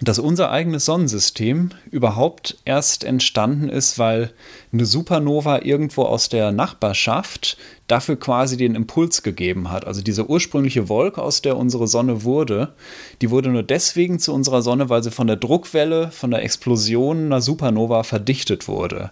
dass 0.01 0.19
unser 0.19 0.51
eigenes 0.51 0.85
Sonnensystem 0.85 1.71
überhaupt 1.91 2.59
erst 2.65 3.05
entstanden 3.05 3.69
ist, 3.69 3.99
weil 3.99 4.33
eine 4.73 4.85
Supernova 4.85 5.63
irgendwo 5.63 6.03
aus 6.03 6.29
der 6.29 6.51
Nachbarschaft 6.51 7.57
dafür 7.87 8.17
quasi 8.17 8.57
den 8.57 8.75
Impuls 8.75 9.23
gegeben 9.23 9.71
hat. 9.71 9.87
Also 9.87 10.03
diese 10.03 10.29
ursprüngliche 10.29 10.89
Wolke, 10.89 11.23
aus 11.23 11.43
der 11.43 11.57
unsere 11.57 11.87
Sonne 11.87 12.25
wurde, 12.25 12.75
die 13.21 13.31
wurde 13.31 13.51
nur 13.51 13.63
deswegen 13.63 14.19
zu 14.19 14.33
unserer 14.33 14.63
Sonne, 14.63 14.89
weil 14.89 15.03
sie 15.03 15.11
von 15.11 15.27
der 15.27 15.37
Druckwelle, 15.37 16.11
von 16.11 16.31
der 16.31 16.43
Explosion 16.43 17.27
einer 17.27 17.41
Supernova 17.41 18.03
verdichtet 18.03 18.67
wurde. 18.67 19.11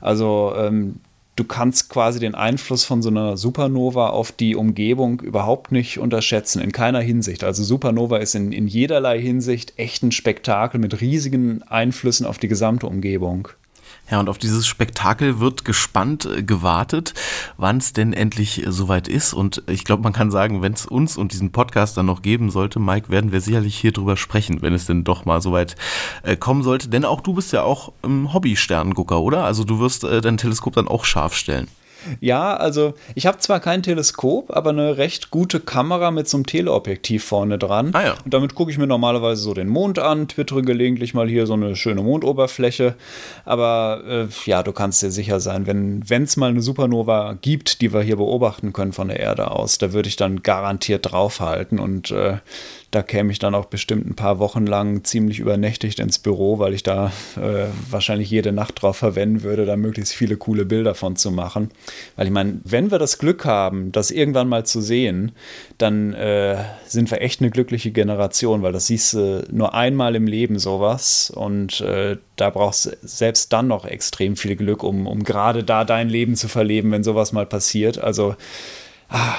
Also 0.00 0.52
ähm, 0.56 0.96
du 1.36 1.44
kannst 1.44 1.88
quasi 1.88 2.20
den 2.20 2.34
Einfluss 2.34 2.84
von 2.84 3.02
so 3.02 3.08
einer 3.08 3.36
Supernova 3.36 4.10
auf 4.10 4.32
die 4.32 4.56
Umgebung 4.56 5.20
überhaupt 5.20 5.72
nicht 5.72 5.98
unterschätzen, 5.98 6.60
in 6.60 6.72
keiner 6.72 7.00
Hinsicht. 7.00 7.44
Also 7.44 7.62
Supernova 7.62 8.18
ist 8.18 8.34
in, 8.34 8.52
in 8.52 8.66
jederlei 8.66 9.20
Hinsicht 9.20 9.74
echt 9.76 10.02
ein 10.02 10.12
Spektakel 10.12 10.80
mit 10.80 11.00
riesigen 11.00 11.62
Einflüssen 11.62 12.26
auf 12.26 12.38
die 12.38 12.48
gesamte 12.48 12.86
Umgebung. 12.86 13.48
Ja, 14.10 14.18
und 14.18 14.28
auf 14.28 14.38
dieses 14.38 14.66
Spektakel 14.66 15.38
wird 15.38 15.64
gespannt 15.64 16.26
äh, 16.26 16.42
gewartet, 16.42 17.14
wann 17.56 17.76
es 17.76 17.92
denn 17.92 18.12
endlich 18.12 18.66
äh, 18.66 18.72
soweit 18.72 19.06
ist. 19.06 19.32
Und 19.32 19.62
ich 19.68 19.84
glaube, 19.84 20.02
man 20.02 20.12
kann 20.12 20.30
sagen, 20.30 20.62
wenn 20.62 20.72
es 20.72 20.84
uns 20.84 21.16
und 21.16 21.32
diesen 21.32 21.52
Podcast 21.52 21.96
dann 21.96 22.06
noch 22.06 22.22
geben 22.22 22.50
sollte, 22.50 22.80
Mike, 22.80 23.10
werden 23.10 23.30
wir 23.30 23.40
sicherlich 23.40 23.76
hier 23.76 23.92
drüber 23.92 24.16
sprechen, 24.16 24.62
wenn 24.62 24.74
es 24.74 24.86
denn 24.86 25.04
doch 25.04 25.24
mal 25.24 25.40
soweit 25.40 25.76
äh, 26.22 26.36
kommen 26.36 26.62
sollte. 26.62 26.88
Denn 26.88 27.04
auch 27.04 27.20
du 27.20 27.34
bist 27.34 27.52
ja 27.52 27.62
auch 27.62 27.92
ähm, 28.04 28.32
Hobby-Sternengucker, 28.32 29.20
oder? 29.20 29.44
Also 29.44 29.64
du 29.64 29.78
wirst 29.78 30.02
äh, 30.04 30.20
dein 30.20 30.36
Teleskop 30.36 30.74
dann 30.74 30.88
auch 30.88 31.04
scharf 31.04 31.34
stellen. 31.34 31.68
Ja, 32.20 32.56
also 32.56 32.94
ich 33.14 33.26
habe 33.26 33.38
zwar 33.38 33.60
kein 33.60 33.82
Teleskop, 33.82 34.54
aber 34.54 34.70
eine 34.70 34.96
recht 34.96 35.30
gute 35.30 35.60
Kamera 35.60 36.10
mit 36.10 36.28
so 36.28 36.36
einem 36.36 36.46
Teleobjektiv 36.46 37.24
vorne 37.24 37.58
dran. 37.58 37.90
Ah, 37.92 38.02
ja. 38.02 38.14
Und 38.24 38.32
damit 38.32 38.54
gucke 38.54 38.70
ich 38.70 38.78
mir 38.78 38.86
normalerweise 38.86 39.42
so 39.42 39.54
den 39.54 39.68
Mond 39.68 39.98
an, 39.98 40.28
twittere 40.28 40.62
gelegentlich 40.62 41.14
mal 41.14 41.28
hier 41.28 41.46
so 41.46 41.54
eine 41.54 41.76
schöne 41.76 42.02
Mondoberfläche. 42.02 42.94
Aber 43.44 44.02
äh, 44.06 44.26
ja, 44.44 44.62
du 44.62 44.72
kannst 44.72 45.02
dir 45.02 45.10
sicher 45.10 45.40
sein, 45.40 45.66
wenn 45.66 46.22
es 46.22 46.36
mal 46.36 46.50
eine 46.50 46.62
Supernova 46.62 47.36
gibt, 47.40 47.80
die 47.80 47.92
wir 47.92 48.02
hier 48.02 48.16
beobachten 48.16 48.72
können 48.72 48.92
von 48.92 49.08
der 49.08 49.20
Erde 49.20 49.50
aus, 49.50 49.78
da 49.78 49.92
würde 49.92 50.08
ich 50.08 50.16
dann 50.16 50.42
garantiert 50.42 51.10
draufhalten 51.10 51.78
und 51.78 52.10
äh, 52.10 52.38
da 52.90 53.02
käme 53.02 53.30
ich 53.30 53.38
dann 53.38 53.54
auch 53.54 53.66
bestimmt 53.66 54.06
ein 54.06 54.16
paar 54.16 54.40
Wochen 54.40 54.66
lang 54.66 55.04
ziemlich 55.04 55.38
übernächtigt 55.38 56.00
ins 56.00 56.18
Büro, 56.18 56.58
weil 56.58 56.74
ich 56.74 56.82
da 56.82 57.12
äh, 57.36 57.66
wahrscheinlich 57.88 58.30
jede 58.30 58.50
Nacht 58.50 58.82
drauf 58.82 58.96
verwenden 58.96 59.42
würde, 59.44 59.64
da 59.64 59.76
möglichst 59.76 60.12
viele 60.12 60.36
coole 60.36 60.64
Bilder 60.64 60.96
von 60.96 61.14
zu 61.14 61.30
machen. 61.30 61.70
Weil 62.16 62.26
ich 62.26 62.32
meine, 62.32 62.60
wenn 62.64 62.90
wir 62.90 62.98
das 62.98 63.18
Glück 63.18 63.44
haben, 63.44 63.92
das 63.92 64.10
irgendwann 64.10 64.48
mal 64.48 64.66
zu 64.66 64.80
sehen, 64.80 65.32
dann 65.78 66.14
äh, 66.14 66.56
sind 66.84 67.10
wir 67.12 67.20
echt 67.20 67.40
eine 67.40 67.50
glückliche 67.50 67.92
Generation, 67.92 68.62
weil 68.62 68.72
das 68.72 68.88
siehst 68.88 69.12
du 69.12 69.46
nur 69.52 69.72
einmal 69.74 70.16
im 70.16 70.26
Leben 70.26 70.58
sowas 70.58 71.30
und 71.30 71.80
äh, 71.82 72.16
da 72.34 72.50
brauchst 72.50 72.86
du 72.86 72.90
selbst 73.02 73.52
dann 73.52 73.68
noch 73.68 73.84
extrem 73.84 74.34
viel 74.34 74.56
Glück, 74.56 74.82
um, 74.82 75.06
um 75.06 75.22
gerade 75.22 75.62
da 75.62 75.84
dein 75.84 76.08
Leben 76.08 76.34
zu 76.34 76.48
verleben, 76.48 76.90
wenn 76.90 77.04
sowas 77.04 77.32
mal 77.32 77.46
passiert. 77.46 77.98
Also 77.98 78.34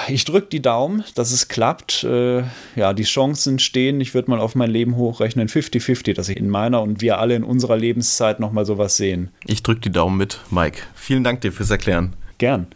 ich 0.08 0.24
drücke 0.24 0.48
die 0.48 0.62
Daumen, 0.62 1.04
dass 1.14 1.32
es 1.32 1.48
klappt. 1.48 2.04
Äh, 2.04 2.42
ja, 2.76 2.92
die 2.92 3.04
Chancen 3.04 3.58
stehen, 3.58 4.00
ich 4.00 4.14
würde 4.14 4.30
mal 4.30 4.40
auf 4.40 4.54
mein 4.54 4.70
Leben 4.70 4.96
hochrechnen, 4.96 5.48
50-50, 5.48 6.14
dass 6.14 6.28
ich 6.28 6.36
in 6.36 6.48
meiner 6.48 6.82
und 6.82 7.00
wir 7.00 7.18
alle 7.18 7.34
in 7.34 7.44
unserer 7.44 7.76
Lebenszeit 7.76 8.40
nochmal 8.40 8.66
sowas 8.66 8.96
sehen. 8.96 9.30
Ich 9.46 9.62
drücke 9.62 9.80
die 9.80 9.92
Daumen 9.92 10.16
mit, 10.16 10.40
Mike. 10.50 10.82
Vielen 10.94 11.24
Dank 11.24 11.40
dir 11.40 11.52
fürs 11.52 11.70
Erklären. 11.70 12.14
Gern. 12.38 12.66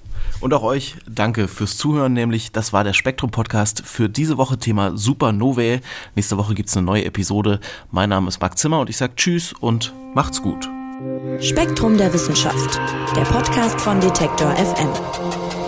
Und 0.41 0.53
auch 0.55 0.63
euch 0.63 0.97
danke 1.09 1.49
fürs 1.49 1.77
Zuhören, 1.77 2.13
nämlich 2.13 2.53
das 2.53 2.73
war 2.73 2.85
der 2.85 2.93
Spektrum-Podcast 2.93 3.83
für 3.85 4.09
diese 4.09 4.39
Woche 4.39 4.59
Thema 4.59 4.97
Supernovae. 4.97 5.81
Nächste 6.15 6.37
Woche 6.39 6.55
gibt 6.55 6.69
es 6.69 6.77
eine 6.77 6.87
neue 6.87 7.05
Episode. 7.05 7.61
Mein 7.91 8.09
Name 8.11 8.29
ist 8.29 8.41
Marc 8.41 8.59
Zimmer 8.59 8.81
und 8.81 8.91
ich 8.91 8.97
sage 8.97 9.15
Tschüss 9.17 9.53
und 9.53 9.93
macht's 10.15 10.43
gut. 10.43 10.69
Spektrum 11.41 11.99
der 11.99 12.13
Wissenschaft, 12.13 12.81
der 13.15 13.23
Podcast 13.23 13.81
von 13.81 14.01
Detektor 14.01 14.51
FM. 14.53 15.66